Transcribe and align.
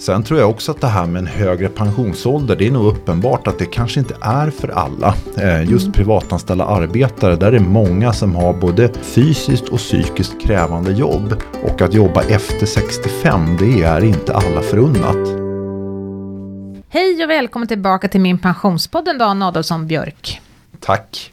Sen 0.00 0.22
tror 0.22 0.40
jag 0.40 0.50
också 0.50 0.72
att 0.72 0.80
det 0.80 0.86
här 0.86 1.06
med 1.06 1.20
en 1.20 1.26
högre 1.26 1.68
pensionsålder, 1.68 2.56
det 2.56 2.66
är 2.66 2.70
nog 2.70 2.86
uppenbart 2.86 3.46
att 3.46 3.58
det 3.58 3.66
kanske 3.66 4.00
inte 4.00 4.16
är 4.20 4.50
för 4.50 4.68
alla. 4.68 5.14
Eh, 5.36 5.70
just 5.70 5.92
privatanställda 5.92 6.64
arbetare, 6.64 7.36
där 7.36 7.46
är 7.46 7.52
det 7.52 7.60
många 7.60 8.12
som 8.12 8.34
har 8.36 8.52
både 8.52 8.94
fysiskt 8.94 9.68
och 9.68 9.78
psykiskt 9.78 10.40
krävande 10.40 10.92
jobb. 10.92 11.42
Och 11.64 11.82
att 11.82 11.94
jobba 11.94 12.22
efter 12.22 12.66
65, 12.66 13.56
det 13.58 13.82
är 13.82 14.04
inte 14.04 14.34
alla 14.34 14.62
förunnat. 14.62 15.28
Hej 16.88 17.24
och 17.24 17.30
välkommen 17.30 17.68
tillbaka 17.68 18.08
till 18.08 18.20
min 18.20 18.38
pensionspodd, 18.38 19.18
Dan 19.18 19.42
Adolfsson 19.42 19.86
Björk. 19.86 20.40
Tack. 20.80 21.32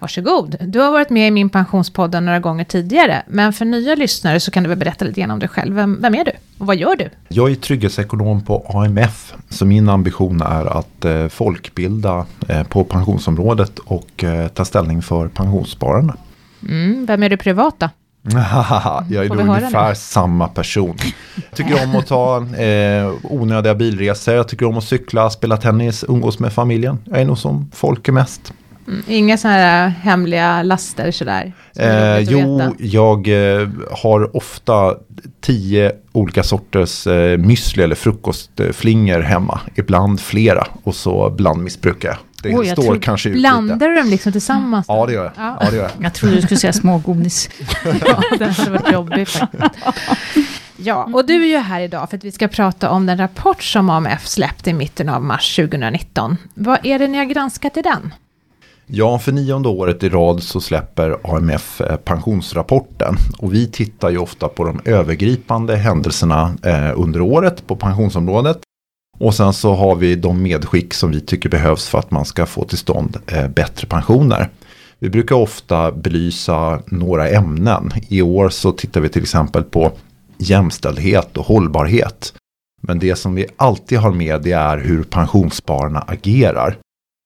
Varsågod. 0.00 0.56
Du 0.60 0.78
har 0.78 0.90
varit 0.90 1.10
med 1.10 1.28
i 1.28 1.30
min 1.30 1.50
pensionspodd 1.50 2.22
några 2.22 2.40
gånger 2.40 2.64
tidigare, 2.64 3.22
men 3.26 3.52
för 3.52 3.64
nya 3.64 3.94
lyssnare 3.94 4.40
så 4.40 4.50
kan 4.50 4.62
du 4.62 4.68
väl 4.68 4.78
berätta 4.78 5.04
lite 5.04 5.20
grann 5.20 5.30
om 5.30 5.38
dig 5.38 5.48
själv. 5.48 5.74
Vem, 5.74 5.98
vem 6.02 6.14
är 6.14 6.24
du 6.24 6.32
och 6.58 6.66
vad 6.66 6.76
gör 6.76 6.96
du? 6.96 7.10
Jag 7.28 7.50
är 7.50 7.54
trygghetsekonom 7.54 8.44
på 8.44 8.66
AMF, 8.68 9.34
så 9.48 9.66
min 9.66 9.88
ambition 9.88 10.42
är 10.42 10.78
att 10.78 11.04
eh, 11.04 11.28
folkbilda 11.28 12.26
eh, 12.48 12.62
på 12.62 12.84
pensionsområdet 12.84 13.78
och 13.78 14.24
eh, 14.24 14.48
ta 14.48 14.64
ställning 14.64 15.02
för 15.02 15.28
pensionsspararna. 15.28 16.16
Mm, 16.68 17.06
vem 17.06 17.22
är 17.22 17.28
du 17.28 17.36
privat 17.36 17.74
då? 17.78 17.88
jag 19.08 19.24
är 19.24 19.40
ungefär 19.40 19.88
nu? 19.88 19.94
samma 19.94 20.48
person. 20.48 20.96
Jag 21.34 21.56
tycker 21.56 21.84
om 21.84 21.96
att 21.96 22.06
ta 22.06 22.36
eh, 22.56 23.12
onödiga 23.22 23.74
bilresor, 23.74 24.34
jag 24.34 24.48
tycker 24.48 24.66
om 24.66 24.78
att 24.78 24.84
cykla, 24.84 25.30
spela 25.30 25.56
tennis, 25.56 26.04
umgås 26.08 26.38
med 26.38 26.52
familjen. 26.52 26.98
Jag 27.04 27.20
är 27.20 27.24
nog 27.24 27.38
som 27.38 27.70
folk 27.74 28.08
är 28.08 28.12
mest. 28.12 28.52
Mm, 28.88 29.02
inga 29.08 29.38
sådana 29.38 29.56
här 29.56 29.88
hemliga 29.88 30.62
laster 30.62 31.10
sådär? 31.10 31.52
Eh, 31.76 32.18
jo, 32.18 32.74
jag 32.78 33.28
eh, 33.28 33.68
har 33.90 34.36
ofta 34.36 34.94
tio 35.40 35.92
olika 36.12 36.42
sorters 36.42 37.06
eh, 37.06 37.38
müsli 37.38 37.82
eller 37.82 37.94
frukostflingor 37.94 39.20
hemma. 39.20 39.60
Ibland 39.74 40.20
flera 40.20 40.66
och 40.84 40.94
så 40.94 41.30
blandmissbrukar 41.30 42.08
jag. 42.08 42.18
Det 42.42 42.54
oh, 42.54 42.72
står 42.72 42.96
kanske 42.96 43.28
ut 43.28 43.34
Blandar 43.34 43.88
du 43.88 43.94
dem 43.94 44.10
liksom 44.10 44.32
tillsammans? 44.32 44.86
Ja, 44.88 45.06
det 45.06 45.12
gör 45.12 45.24
jag. 45.24 45.32
Ja. 45.36 45.58
Ja, 45.60 45.70
det 45.70 45.76
gör 45.76 45.82
jag. 45.82 45.92
jag 46.04 46.14
trodde 46.14 46.34
du 46.34 46.42
skulle 46.42 46.60
säga 46.60 46.72
smågodis. 46.72 47.50
ja, 47.84 48.22
det 48.38 48.44
hade 48.44 48.70
varit 48.70 48.92
jobbigt 48.92 49.28
faktiskt. 49.28 49.64
Ja, 50.76 51.08
och 51.14 51.26
du 51.26 51.42
är 51.42 51.46
ju 51.46 51.56
här 51.56 51.80
idag 51.80 52.10
för 52.10 52.16
att 52.16 52.24
vi 52.24 52.32
ska 52.32 52.48
prata 52.48 52.90
om 52.90 53.06
den 53.06 53.18
rapport 53.18 53.62
som 53.62 53.90
AMF 53.90 54.26
släppte 54.26 54.70
i 54.70 54.72
mitten 54.72 55.08
av 55.08 55.24
mars 55.24 55.56
2019. 55.56 56.36
Vad 56.54 56.86
är 56.86 56.98
det 56.98 57.08
ni 57.08 57.18
har 57.18 57.24
granskat 57.24 57.76
i 57.76 57.82
den? 57.82 58.14
Ja, 58.92 59.18
för 59.18 59.32
nionde 59.32 59.68
året 59.68 60.02
i 60.02 60.08
rad 60.08 60.42
så 60.42 60.60
släpper 60.60 61.36
AMF 61.36 61.80
eh, 61.80 61.96
pensionsrapporten. 61.96 63.14
Och 63.38 63.54
vi 63.54 63.66
tittar 63.66 64.10
ju 64.10 64.18
ofta 64.18 64.48
på 64.48 64.64
de 64.64 64.80
övergripande 64.84 65.76
händelserna 65.76 66.54
eh, 66.62 66.90
under 67.00 67.20
året 67.20 67.66
på 67.66 67.76
pensionsområdet. 67.76 68.58
Och 69.18 69.34
sen 69.34 69.52
så 69.52 69.74
har 69.74 69.96
vi 69.96 70.14
de 70.14 70.42
medskick 70.42 70.94
som 70.94 71.10
vi 71.10 71.20
tycker 71.20 71.48
behövs 71.48 71.88
för 71.88 71.98
att 71.98 72.10
man 72.10 72.24
ska 72.24 72.46
få 72.46 72.64
till 72.64 72.78
stånd 72.78 73.16
eh, 73.26 73.48
bättre 73.48 73.86
pensioner. 73.86 74.48
Vi 74.98 75.10
brukar 75.10 75.36
ofta 75.36 75.92
belysa 75.92 76.82
några 76.86 77.28
ämnen. 77.28 77.90
I 78.08 78.22
år 78.22 78.48
så 78.48 78.72
tittar 78.72 79.00
vi 79.00 79.08
till 79.08 79.22
exempel 79.22 79.62
på 79.62 79.92
jämställdhet 80.38 81.36
och 81.36 81.46
hållbarhet. 81.46 82.32
Men 82.82 82.98
det 82.98 83.16
som 83.16 83.34
vi 83.34 83.46
alltid 83.56 83.98
har 83.98 84.12
med 84.12 84.42
det 84.42 84.52
är 84.52 84.78
hur 84.78 85.02
pensionsspararna 85.02 86.00
agerar. 86.00 86.76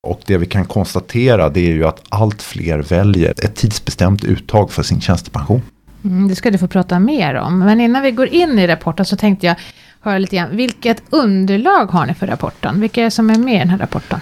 Och 0.05 0.21
det 0.27 0.39
vi 0.39 0.47
kan 0.47 0.65
konstatera 0.65 1.49
det 1.49 1.61
är 1.61 1.73
ju 1.73 1.85
att 1.85 2.03
allt 2.09 2.43
fler 2.43 2.79
väljer 2.79 3.31
ett 3.31 3.57
tidsbestämt 3.57 4.25
uttag 4.25 4.71
för 4.73 4.83
sin 4.83 5.01
tjänstepension. 5.01 5.63
Mm, 6.05 6.29
det 6.29 6.35
ska 6.35 6.51
du 6.51 6.59
få 6.59 6.69
prata 6.69 6.99
mer 6.99 7.35
om. 7.35 7.59
Men 7.59 7.81
innan 7.81 8.03
vi 8.03 8.11
går 8.11 8.27
in 8.27 8.59
i 8.59 8.67
rapporten 8.67 9.07
så 9.07 9.17
tänkte 9.17 9.47
jag 9.47 9.57
höra 10.01 10.19
lite 10.19 10.37
grann. 10.37 10.57
Vilket 10.57 11.03
underlag 11.11 11.87
har 11.87 12.07
ni 12.07 12.15
för 12.15 12.27
rapporten? 12.27 12.81
Vilka 12.81 13.01
är 13.01 13.05
det 13.05 13.11
som 13.11 13.31
är 13.31 13.39
med 13.39 13.55
i 13.55 13.59
den 13.59 13.69
här 13.69 13.79
rapporten? 13.79 14.21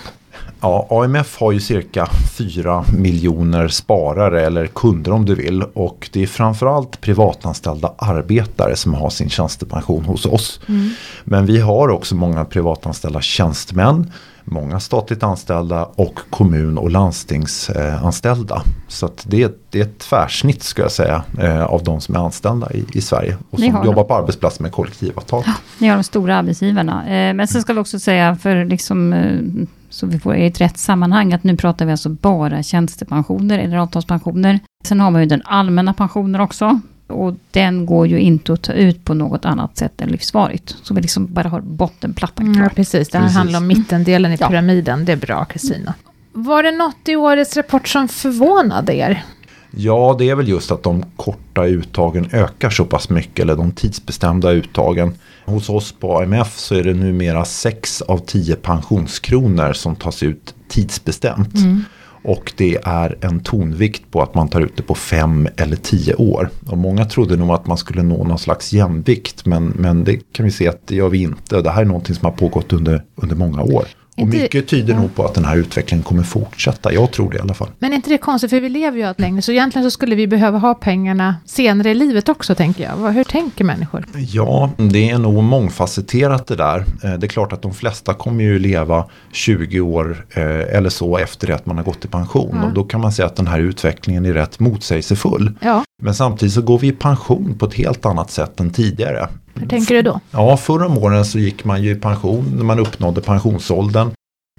Ja, 0.61 0.87
AMF 0.91 1.41
har 1.41 1.53
ju 1.53 1.61
cirka 1.61 2.09
4 2.39 2.85
miljoner 2.99 3.69
sparare 3.69 4.47
eller 4.47 4.67
kunder 4.67 5.13
om 5.13 5.25
du 5.25 5.35
vill. 5.35 5.63
Och 5.63 6.09
det 6.13 6.23
är 6.23 6.27
framförallt 6.27 7.01
privatanställda 7.01 7.95
arbetare 7.99 8.77
som 8.77 8.95
har 8.95 9.11
sin 9.11 9.31
tjänstepension 9.31 10.05
hos 10.05 10.27
oss. 10.27 10.61
Mm. 10.69 10.91
Men 11.25 11.47
vi 11.47 11.61
har 11.61 11.89
också 11.89 12.15
många 12.15 12.45
privatanställda 12.45 13.21
tjänstemän 13.21 14.13
många 14.45 14.81
statligt 14.81 15.23
anställda 15.23 15.85
och 15.85 16.21
kommun 16.31 16.79
och 16.79 16.91
landstingsanställda. 16.91 18.63
Så 18.89 19.11
det, 19.25 19.43
är, 19.43 19.51
det 19.71 19.79
är 19.79 19.83
ett 19.83 19.99
tvärsnitt 19.99 20.63
ska 20.63 20.83
jag 20.83 20.93
säga 20.93 21.23
eh, 21.39 21.65
av 21.65 21.85
de 21.85 22.01
som 22.01 22.15
är 22.15 22.19
anställda 22.19 22.73
i, 22.73 22.85
i 22.93 23.01
Sverige 23.01 23.37
och 23.51 23.59
som 23.59 23.69
jobbar 23.69 23.95
dem. 23.95 24.07
på 24.07 24.15
arbetsplatser 24.15 24.63
med 24.63 24.73
kollektivavtal. 24.73 25.43
Ja, 25.47 25.53
ni 25.79 25.89
har 25.89 25.97
de 25.97 26.05
stora 26.05 26.37
arbetsgivarna. 26.37 27.03
Eh, 27.03 27.35
men 27.35 27.49
sen 27.49 27.63
ska 27.63 27.73
vi 27.73 27.81
också 27.81 27.99
säga 27.99 28.37
för 28.37 28.65
liksom 28.65 29.13
eh, 29.13 29.67
så 29.91 30.07
vi 30.07 30.19
får 30.19 30.37
i 30.37 30.47
ett 30.47 30.61
rätt 30.61 30.79
sammanhang 30.79 31.33
att 31.33 31.45
nu 31.45 31.57
pratar 31.57 31.85
vi 31.85 31.91
alltså 31.91 32.09
bara 32.09 32.63
tjänstepensioner 32.63 33.59
eller 33.59 33.77
avtalspensioner. 33.77 34.61
Sen 34.85 35.01
har 35.01 35.11
man 35.11 35.21
ju 35.21 35.27
den 35.27 35.43
allmänna 35.45 35.95
pensionen 35.95 36.41
också 36.41 36.81
och 37.23 37.35
den 37.51 37.87
går 37.87 38.07
ju 38.07 38.21
inte 38.21 38.53
att 38.53 38.63
ta 38.63 38.73
ut 38.73 39.05
på 39.05 39.15
något 39.15 39.45
annat 39.45 39.77
sätt 39.77 40.01
än 40.01 40.09
livsvarigt. 40.09 40.77
Så 40.83 40.95
vi 40.95 41.01
liksom 41.01 41.35
bara 41.35 41.49
har 41.49 41.61
bottenplattan 41.61 42.55
kvar. 42.55 42.65
Ja, 42.65 42.71
precis. 42.77 43.09
Det 43.09 43.19
här 43.19 43.25
precis. 43.25 43.37
handlar 43.37 43.59
om 43.59 43.67
mittendelen 43.67 44.33
i 44.33 44.37
pyramiden. 44.37 45.05
Det 45.05 45.13
är 45.13 45.17
bra, 45.17 45.45
Kristina. 45.45 45.95
Var 46.33 46.63
det 46.63 46.71
något 46.71 47.09
i 47.09 47.17
årets 47.17 47.57
rapport 47.57 47.89
som 47.89 48.09
förvånade 48.09 48.97
er? 48.97 49.25
Ja, 49.71 50.17
det 50.19 50.31
är 50.31 50.35
väl 50.35 50.49
just 50.49 50.71
att 50.71 50.83
de 50.83 51.05
korta 51.17 51.65
uttagen 51.65 52.29
ökar 52.33 52.71
så 52.71 52.85
pass 52.85 53.11
mycket, 53.11 53.39
eller 53.39 53.57
de 53.57 53.73
tidsbestämda 53.73 54.51
uttagen. 54.51 55.15
Hos 55.45 55.69
oss 55.69 55.93
på 55.93 56.19
AMF 56.19 56.59
så 56.59 56.75
är 56.75 56.85
det 56.85 56.95
numera 56.95 57.45
6 57.45 58.03
av 58.03 58.19
10 58.19 58.57
pensionskronor 58.57 59.73
som 59.73 59.97
tas 59.97 60.23
ut 60.23 60.55
tidsbestämt. 60.69 61.55
Mm. 61.55 61.85
Och 62.25 62.53
det 62.57 62.79
är 62.83 63.17
en 63.21 63.41
tonvikt 63.41 64.11
på 64.11 64.23
att 64.23 64.35
man 64.35 64.49
tar 64.49 64.61
ut 64.61 64.77
det 64.77 64.83
på 64.83 64.95
fem 64.95 65.49
eller 65.57 65.77
tio 65.77 66.15
år. 66.15 66.51
Och 66.67 66.79
många 66.79 67.05
trodde 67.05 67.37
nog 67.37 67.51
att 67.51 67.67
man 67.67 67.79
skulle 67.79 68.03
nå 68.03 68.25
någon 68.25 68.39
slags 68.39 68.73
jämvikt. 68.73 69.47
Men, 69.47 69.67
men 69.67 70.05
det 70.05 70.33
kan 70.33 70.45
vi 70.45 70.51
se 70.53 70.69
att 70.69 70.87
det 70.87 70.95
gör 70.95 71.09
vi 71.09 71.23
inte. 71.23 71.61
Det 71.61 71.71
här 71.71 71.83
är 71.83 71.87
någonting 71.87 72.15
som 72.15 72.25
har 72.25 72.33
pågått 72.33 72.73
under, 72.73 73.03
under 73.15 73.37
många 73.37 73.63
år. 73.63 73.85
Och 74.17 74.29
mycket 74.29 74.69
tyder 74.69 74.95
ja. 74.95 75.01
nog 75.01 75.15
på 75.15 75.25
att 75.25 75.35
den 75.35 75.45
här 75.45 75.57
utvecklingen 75.57 76.05
kommer 76.05 76.23
fortsätta. 76.23 76.93
Jag 76.93 77.11
tror 77.11 77.31
det 77.31 77.37
i 77.37 77.41
alla 77.41 77.55
fall. 77.55 77.69
Men 77.79 77.93
är 77.93 77.97
inte 77.97 78.11
det 78.11 78.19
konstigt, 78.19 78.51
för 78.51 78.61
vi 78.61 78.69
lever 78.69 78.99
ju 78.99 79.05
allt 79.05 79.21
längre. 79.21 79.43
Så 79.43 79.53
egentligen 79.53 79.85
så 79.87 79.91
skulle 79.91 80.15
vi 80.15 80.27
behöva 80.27 80.59
ha 80.59 80.75
pengarna 80.75 81.37
senare 81.45 81.91
i 81.91 81.95
livet 81.95 82.29
också, 82.29 82.55
tänker 82.55 82.85
jag. 82.85 83.13
Hur 83.13 83.25
tänker 83.25 83.65
människor? 83.65 84.05
Ja, 84.15 84.71
det 84.77 85.11
är 85.11 85.19
nog 85.19 85.43
mångfacetterat 85.45 86.47
det 86.47 86.57
där. 86.57 86.85
Eh, 87.05 87.13
det 87.13 87.27
är 87.27 87.29
klart 87.29 87.53
att 87.53 87.63
de 87.63 87.75
flesta 87.75 88.15
kommer 88.15 88.45
ju 88.45 88.59
leva 88.59 89.05
20 89.33 89.81
år 89.81 90.27
eh, 90.31 90.77
eller 90.77 90.91
så 90.91 91.19
efter 91.19 91.47
det 91.47 91.55
att 91.55 91.67
man 91.67 91.77
har 91.77 91.85
gått 91.85 92.05
i 92.05 92.09
pension. 92.09 92.57
Ja. 92.61 92.67
Och 92.67 92.73
då 92.73 92.85
kan 92.85 93.01
man 93.01 93.13
säga 93.13 93.27
att 93.27 93.37
den 93.37 93.47
här 93.47 93.59
utvecklingen 93.59 94.27
är 94.27 94.33
rätt 94.33 94.61
motsägelsefull. 94.61 95.53
Ja. 95.61 95.85
Men 96.03 96.15
samtidigt 96.15 96.55
så 96.55 96.63
går 96.63 96.79
vi 96.79 96.87
i 96.87 96.93
pension 96.93 97.55
på 97.59 97.67
ett 97.67 97.75
helt 97.75 98.07
annat 98.07 98.31
sätt 98.31 98.61
än 98.61 98.71
tidigare. 98.71 99.29
Hur 99.55 99.67
tänker 99.67 99.95
du 99.95 100.03
då? 100.03 100.21
Ja, 100.31 100.57
förra 100.57 100.87
om 100.87 100.99
åren 100.99 101.25
så 101.25 101.39
gick 101.39 101.65
man 101.65 101.83
ju 101.83 101.91
i 101.91 101.95
pension 101.95 102.53
när 102.57 102.65
man 102.65 102.79
uppnådde 102.79 103.21
pensionsåldern. 103.21 104.11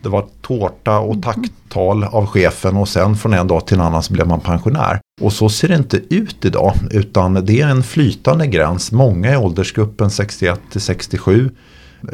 Det 0.01 0.09
var 0.09 0.25
tårta 0.41 0.99
och 0.99 1.13
mm. 1.13 1.21
tacktal 1.21 2.03
av 2.03 2.25
chefen 2.25 2.77
och 2.77 2.89
sen 2.89 3.15
från 3.15 3.33
en 3.33 3.47
dag 3.47 3.67
till 3.67 3.77
en 3.77 3.85
annan 3.85 4.03
så 4.03 4.13
blev 4.13 4.27
man 4.27 4.39
pensionär. 4.39 4.99
Och 5.21 5.33
så 5.33 5.49
ser 5.49 5.67
det 5.67 5.75
inte 5.75 6.01
ut 6.09 6.45
idag 6.45 6.73
utan 6.91 7.45
det 7.45 7.61
är 7.61 7.67
en 7.67 7.83
flytande 7.83 8.47
gräns. 8.47 8.91
Många 8.91 9.33
i 9.33 9.37
åldersgruppen 9.37 10.09
61 10.09 10.61
till 10.71 10.81
67 10.81 11.49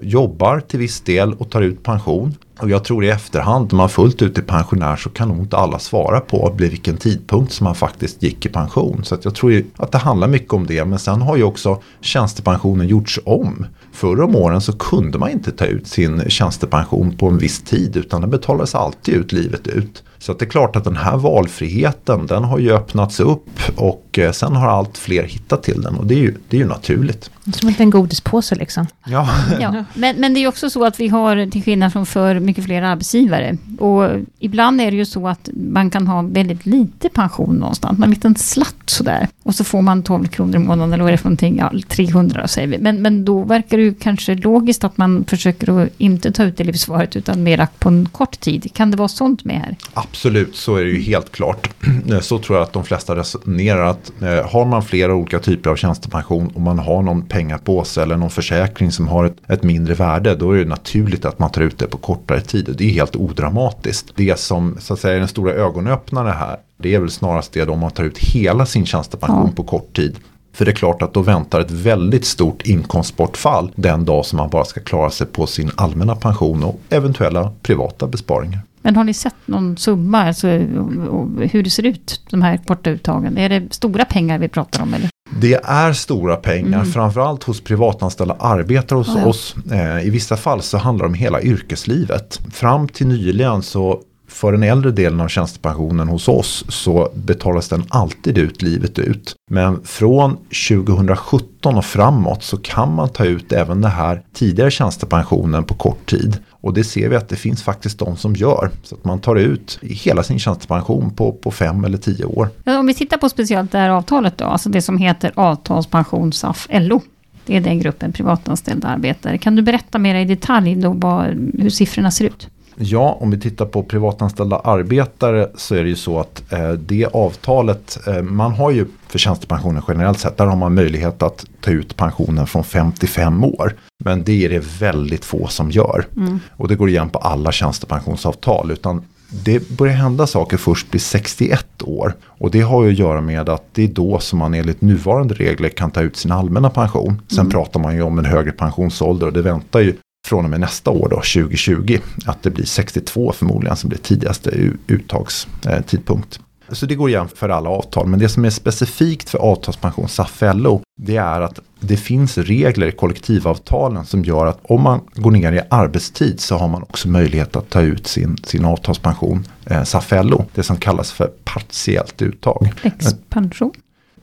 jobbar 0.01 0.59
till 0.59 0.79
viss 0.79 1.01
del 1.01 1.33
och 1.33 1.49
tar 1.49 1.61
ut 1.61 1.83
pension. 1.83 2.35
Och 2.61 2.69
jag 2.69 2.83
tror 2.83 3.05
i 3.05 3.09
efterhand, 3.09 3.71
när 3.71 3.77
man 3.77 3.89
fullt 3.89 4.21
ut 4.21 4.37
är 4.37 4.41
pensionär 4.41 4.95
så 4.95 5.09
kan 5.09 5.27
nog 5.27 5.37
inte 5.37 5.57
alla 5.57 5.79
svara 5.79 6.19
på 6.19 6.55
vid 6.57 6.69
vilken 6.69 6.97
tidpunkt 6.97 7.53
som 7.53 7.63
man 7.63 7.75
faktiskt 7.75 8.23
gick 8.23 8.45
i 8.45 8.49
pension. 8.49 9.03
Så 9.03 9.17
jag 9.21 9.35
tror 9.35 9.63
att 9.77 9.91
det 9.91 9.97
handlar 9.97 10.27
mycket 10.27 10.53
om 10.53 10.67
det. 10.67 10.85
Men 10.85 10.99
sen 10.99 11.21
har 11.21 11.37
ju 11.37 11.43
också 11.43 11.81
tjänstepensionen 12.01 12.87
gjorts 12.87 13.19
om. 13.25 13.65
Förr 13.91 14.21
om 14.21 14.35
åren 14.35 14.61
så 14.61 14.73
kunde 14.73 15.17
man 15.17 15.29
inte 15.29 15.51
ta 15.51 15.65
ut 15.65 15.87
sin 15.87 16.29
tjänstepension 16.29 17.17
på 17.17 17.27
en 17.27 17.37
viss 17.37 17.61
tid 17.61 17.97
utan 17.97 18.21
den 18.21 18.29
betalades 18.29 18.75
alltid 18.75 19.13
ut 19.13 19.31
livet 19.31 19.67
ut. 19.67 20.03
Så 20.19 20.33
det 20.33 20.45
är 20.45 20.49
klart 20.49 20.75
att 20.75 20.83
den 20.83 20.97
här 20.97 21.17
valfriheten 21.17 22.27
den 22.27 22.43
har 22.43 22.59
ju 22.59 22.71
öppnats 22.71 23.19
upp 23.19 23.49
och 23.75 24.19
eh, 24.19 24.31
sen 24.31 24.55
har 24.55 24.67
allt 24.67 24.97
fler 24.97 25.23
hittat 25.23 25.63
till 25.63 25.81
den 25.81 25.95
och 25.95 26.05
det 26.05 26.13
är 26.13 26.19
ju, 26.19 26.35
det 26.49 26.57
är 26.57 26.61
ju 26.61 26.67
naturligt. 26.67 27.31
Som 27.53 27.73
en 27.77 27.89
godispåse 27.89 28.55
liksom. 28.55 28.87
Ja. 29.05 29.29
ja. 29.59 29.85
Men, 29.93 30.15
men 30.15 30.33
det 30.33 30.39
är 30.39 30.47
också 30.47 30.69
så 30.69 30.85
att 30.85 30.99
vi 30.99 31.07
har, 31.07 31.49
till 31.49 31.63
skillnad 31.63 31.93
från 31.93 32.05
för 32.05 32.39
mycket 32.39 32.65
fler 32.65 32.81
arbetsgivare. 32.81 33.57
Och 33.79 34.09
ibland 34.39 34.81
är 34.81 34.91
det 34.91 34.97
ju 34.97 35.05
så 35.05 35.27
att 35.27 35.49
man 35.53 35.89
kan 35.89 36.07
ha 36.07 36.21
väldigt 36.21 36.65
lite 36.65 37.09
pension 37.09 37.55
någonstans. 37.55 38.03
En 38.03 38.09
liten 38.09 38.35
slatt 38.35 38.75
sådär. 38.85 39.27
Och 39.43 39.55
så 39.55 39.63
får 39.63 39.81
man 39.81 40.03
12 40.03 40.27
kronor 40.27 40.55
i 40.55 40.59
månaden 40.59 40.93
eller 40.93 41.03
vad 41.03 41.09
är 41.09 41.11
det 41.11 41.17
för 41.17 41.29
någonting? 41.29 41.57
Ja, 41.57 41.71
300 41.87 42.47
säger 42.47 42.67
vi. 42.67 42.77
Men, 42.77 43.01
men 43.01 43.25
då 43.25 43.43
verkar 43.43 43.77
det 43.77 43.83
ju 43.83 43.93
kanske 43.93 44.35
logiskt 44.35 44.83
att 44.83 44.97
man 44.97 45.25
försöker 45.25 45.83
att 45.83 45.89
inte 45.97 46.31
ta 46.31 46.43
ut 46.43 46.57
det 46.57 46.63
livsvaret 46.63 47.15
utan 47.15 47.43
mera 47.43 47.67
på 47.79 47.89
en 47.89 48.09
kort 48.09 48.39
tid. 48.39 48.73
Kan 48.73 48.91
det 48.91 48.97
vara 48.97 49.07
sånt 49.07 49.45
med 49.45 49.55
här? 49.55 49.75
Absolut, 50.09 50.55
så 50.55 50.75
är 50.75 50.83
det 50.83 50.89
ju 50.89 51.01
helt 51.01 51.31
klart. 51.31 51.69
Så 52.21 52.39
tror 52.39 52.57
jag 52.57 52.63
att 52.63 52.73
de 52.73 52.83
flesta 52.83 53.15
resonerar 53.15 53.85
att 53.85 54.11
eh, 54.21 54.49
har 54.49 54.65
man 54.65 54.83
flera 54.83 55.15
olika 55.15 55.39
typer 55.39 55.69
av 55.69 55.75
tjänstepension 55.75 56.47
och 56.47 56.61
man 56.61 56.79
har 56.79 57.01
någon 57.01 57.21
pengapåse 57.21 58.01
eller 58.01 58.17
någon 58.17 58.29
försäkring 58.29 58.91
som 58.91 59.07
har 59.07 59.25
ett, 59.25 59.37
ett, 59.47 59.63
mindre 59.63 59.93
värde 59.93 60.35
då 60.35 60.51
är 60.51 60.57
det 60.57 60.65
naturligt 60.65 61.25
att 61.25 61.39
man 61.39 61.51
tar 61.51 61.61
ut 61.61 61.77
det 61.77 61.87
på 61.87 61.97
kortare 61.97 62.41
tid. 62.41 62.75
Det 62.77 62.83
är 62.83 62.89
helt 62.89 63.15
odramatiskt. 63.15 64.11
Det 64.15 64.39
som 64.39 64.77
så 64.79 64.93
att 64.93 64.99
säga 64.99 65.15
är 65.15 65.19
den 65.19 65.27
stora 65.27 65.53
ögonöppnaren 65.53 66.37
här 66.37 66.57
det 66.77 66.95
är 66.95 66.99
väl 66.99 67.09
snarast 67.09 67.53
det 67.53 67.67
om 67.67 67.79
man 67.79 67.91
tar 67.91 68.03
ut 68.03 68.17
hela 68.17 68.65
sin 68.65 68.85
tjänstepension 68.85 69.45
ja. 69.45 69.55
på 69.55 69.63
kort 69.63 69.95
tid. 69.95 70.15
För 70.53 70.65
det 70.65 70.71
är 70.71 70.75
klart 70.75 71.01
att 71.01 71.13
då 71.13 71.21
väntar 71.21 71.59
ett 71.59 71.71
väldigt 71.71 72.25
stort 72.25 72.61
inkomstbortfall 72.61 73.71
den 73.75 74.05
dag 74.05 74.25
som 74.25 74.37
man 74.37 74.49
bara 74.49 74.65
ska 74.65 74.81
klara 74.81 75.09
sig 75.09 75.27
på 75.27 75.47
sin 75.47 75.71
allmänna 75.75 76.15
pension 76.15 76.63
och 76.63 76.79
eventuella 76.89 77.51
privata 77.61 78.07
besparingar. 78.07 78.59
Men 78.81 78.95
har 78.95 79.03
ni 79.03 79.13
sett 79.13 79.35
någon 79.45 79.77
summa, 79.77 80.23
alltså, 80.23 80.47
hur 80.47 81.63
det 81.63 81.69
ser 81.69 81.85
ut, 81.85 82.21
de 82.29 82.41
här 82.41 82.57
korta 82.57 82.89
uttagen? 82.89 83.37
Är 83.37 83.49
det 83.49 83.73
stora 83.73 84.05
pengar 84.05 84.39
vi 84.39 84.47
pratar 84.47 84.83
om? 84.83 84.93
Eller? 84.93 85.09
Det 85.39 85.53
är 85.63 85.93
stora 85.93 86.35
pengar, 86.35 86.79
mm. 86.79 86.91
framförallt 86.91 87.43
hos 87.43 87.61
privatanställda 87.61 88.35
arbetare 88.39 88.97
hos 88.97 89.15
ah, 89.15 89.19
ja. 89.19 89.25
oss. 89.25 89.55
Eh, 89.71 90.07
I 90.07 90.09
vissa 90.09 90.37
fall 90.37 90.61
så 90.61 90.77
handlar 90.77 91.05
det 91.05 91.09
om 91.09 91.13
hela 91.13 91.41
yrkeslivet. 91.41 92.39
Fram 92.51 92.87
till 92.87 93.07
nyligen 93.07 93.61
så 93.61 94.01
för 94.29 94.51
den 94.51 94.63
äldre 94.63 94.91
delen 94.91 95.21
av 95.21 95.27
tjänstepensionen 95.27 96.07
hos 96.07 96.27
oss 96.27 96.65
så 96.69 97.11
betalas 97.13 97.69
den 97.69 97.83
alltid 97.89 98.37
ut 98.37 98.61
livet 98.61 98.99
ut. 98.99 99.35
Men 99.51 99.81
från 99.83 100.37
2017 100.69 101.77
och 101.77 101.85
framåt 101.85 102.43
så 102.43 102.57
kan 102.57 102.95
man 102.95 103.09
ta 103.09 103.25
ut 103.25 103.51
även 103.51 103.81
den 103.81 103.91
här 103.91 104.21
tidigare 104.33 104.71
tjänstepensionen 104.71 105.63
på 105.63 105.73
kort 105.73 106.09
tid. 106.09 106.37
Och 106.61 106.73
det 106.73 106.83
ser 106.83 107.09
vi 107.09 107.15
att 107.15 107.29
det 107.29 107.35
finns 107.35 107.63
faktiskt 107.63 107.99
de 107.99 108.17
som 108.17 108.35
gör. 108.35 108.71
Så 108.83 108.95
att 108.95 109.05
man 109.05 109.19
tar 109.19 109.35
ut 109.35 109.79
hela 109.81 110.23
sin 110.23 110.39
tjänstepension 110.39 111.11
på, 111.15 111.31
på 111.31 111.51
fem 111.51 111.85
eller 111.85 111.97
tio 111.97 112.25
år. 112.25 112.49
Ja, 112.63 112.79
om 112.79 112.87
vi 112.87 112.93
tittar 112.93 113.17
på 113.17 113.29
speciellt 113.29 113.71
det 113.71 113.77
här 113.77 113.89
avtalet 113.89 114.37
då, 114.37 114.45
alltså 114.45 114.69
det 114.69 114.81
som 114.81 114.97
heter 114.97 115.31
avtalspension 115.35 116.33
SAF 116.33 116.67
LO. 116.71 117.01
Det 117.45 117.57
är 117.57 117.61
den 117.61 117.79
gruppen 117.79 118.11
privatanställda 118.11 118.87
arbetare. 118.87 119.37
Kan 119.37 119.55
du 119.55 119.61
berätta 119.61 119.97
mer 119.97 120.15
i 120.15 120.25
detalj 120.25 120.75
då 120.75 120.89
vad, 120.89 121.25
hur 121.59 121.69
siffrorna 121.69 122.11
ser 122.11 122.25
ut? 122.25 122.47
Ja, 122.81 123.17
om 123.19 123.31
vi 123.31 123.39
tittar 123.39 123.65
på 123.65 123.83
privatanställda 123.83 124.59
arbetare 124.59 125.49
så 125.55 125.75
är 125.75 125.83
det 125.83 125.89
ju 125.89 125.95
så 125.95 126.19
att 126.19 126.51
eh, 126.53 126.71
det 126.71 127.05
avtalet, 127.05 128.07
eh, 128.07 128.21
man 128.21 128.51
har 128.51 128.71
ju 128.71 128.85
för 129.07 129.19
tjänstepensionen 129.19 129.83
generellt 129.87 130.19
sett, 130.19 130.37
där 130.37 130.45
har 130.45 130.55
man 130.55 130.73
möjlighet 130.73 131.23
att 131.23 131.45
ta 131.61 131.71
ut 131.71 131.97
pensionen 131.97 132.47
från 132.47 132.63
55 132.63 133.43
år. 133.43 133.75
Men 134.03 134.23
det 134.23 134.45
är 134.45 134.49
det 134.49 134.79
väldigt 134.79 135.25
få 135.25 135.47
som 135.47 135.71
gör. 135.71 136.05
Mm. 136.17 136.39
Och 136.51 136.67
det 136.67 136.75
går 136.75 136.89
igen 136.89 137.09
på 137.09 137.19
alla 137.19 137.51
tjänstepensionsavtal. 137.51 138.71
Utan 138.71 139.03
det 139.29 139.69
börjar 139.69 139.93
hända 139.93 140.27
saker 140.27 140.57
först 140.57 140.87
vid 140.91 141.01
61 141.01 141.65
år. 141.81 142.13
Och 142.23 142.51
det 142.51 142.61
har 142.61 142.83
ju 142.83 142.91
att 142.91 142.99
göra 142.99 143.21
med 143.21 143.49
att 143.49 143.63
det 143.73 143.83
är 143.83 143.87
då 143.87 144.19
som 144.19 144.39
man 144.39 144.53
enligt 144.53 144.81
nuvarande 144.81 145.33
regler 145.33 145.69
kan 145.69 145.91
ta 145.91 146.01
ut 146.01 146.17
sin 146.17 146.31
allmänna 146.31 146.69
pension. 146.69 147.21
Sen 147.27 147.39
mm. 147.39 147.51
pratar 147.51 147.79
man 147.79 147.95
ju 147.95 148.01
om 148.01 148.19
en 148.19 148.25
högre 148.25 148.51
pensionsålder 148.51 149.27
och 149.27 149.33
det 149.33 149.41
väntar 149.41 149.79
ju 149.79 149.93
från 150.29 150.45
och 150.45 150.51
med 150.51 150.59
nästa 150.59 150.91
år 150.91 151.09
då, 151.09 151.15
2020, 151.15 151.99
att 152.25 152.43
det 152.43 152.49
blir 152.49 152.65
62 152.65 153.31
förmodligen 153.31 153.77
som 153.77 153.89
blir 153.89 153.99
tidigaste 153.99 154.49
uttagstidpunkt. 154.87 156.39
Så 156.71 156.85
det 156.85 156.95
går 156.95 157.09
igen 157.09 157.27
för 157.35 157.49
alla 157.49 157.69
avtal. 157.69 158.07
Men 158.07 158.19
det 158.19 158.29
som 158.29 158.45
är 158.45 158.49
specifikt 158.49 159.29
för 159.29 159.37
avtalspension 159.37 160.07
SAF-LO 160.07 160.81
det 161.01 161.17
är 161.17 161.41
att 161.41 161.59
det 161.79 161.97
finns 161.97 162.37
regler 162.37 162.87
i 162.87 162.91
kollektivavtalen 162.91 164.05
som 164.05 164.23
gör 164.23 164.45
att 164.45 164.59
om 164.63 164.81
man 164.81 165.01
går 165.15 165.31
ner 165.31 165.51
i 165.51 165.61
arbetstid 165.69 166.39
så 166.39 166.57
har 166.57 166.67
man 166.67 166.83
också 166.83 167.07
möjlighet 167.07 167.55
att 167.55 167.69
ta 167.69 167.81
ut 167.81 168.07
sin, 168.07 168.37
sin 168.37 168.65
avtalspension 168.65 169.47
eh, 169.65 169.83
SAF-LO. 169.83 170.45
Det 170.55 170.63
som 170.63 170.77
kallas 170.77 171.11
för 171.11 171.31
partiellt 171.43 172.21
uttag. 172.21 172.73
Expansion. 172.81 173.71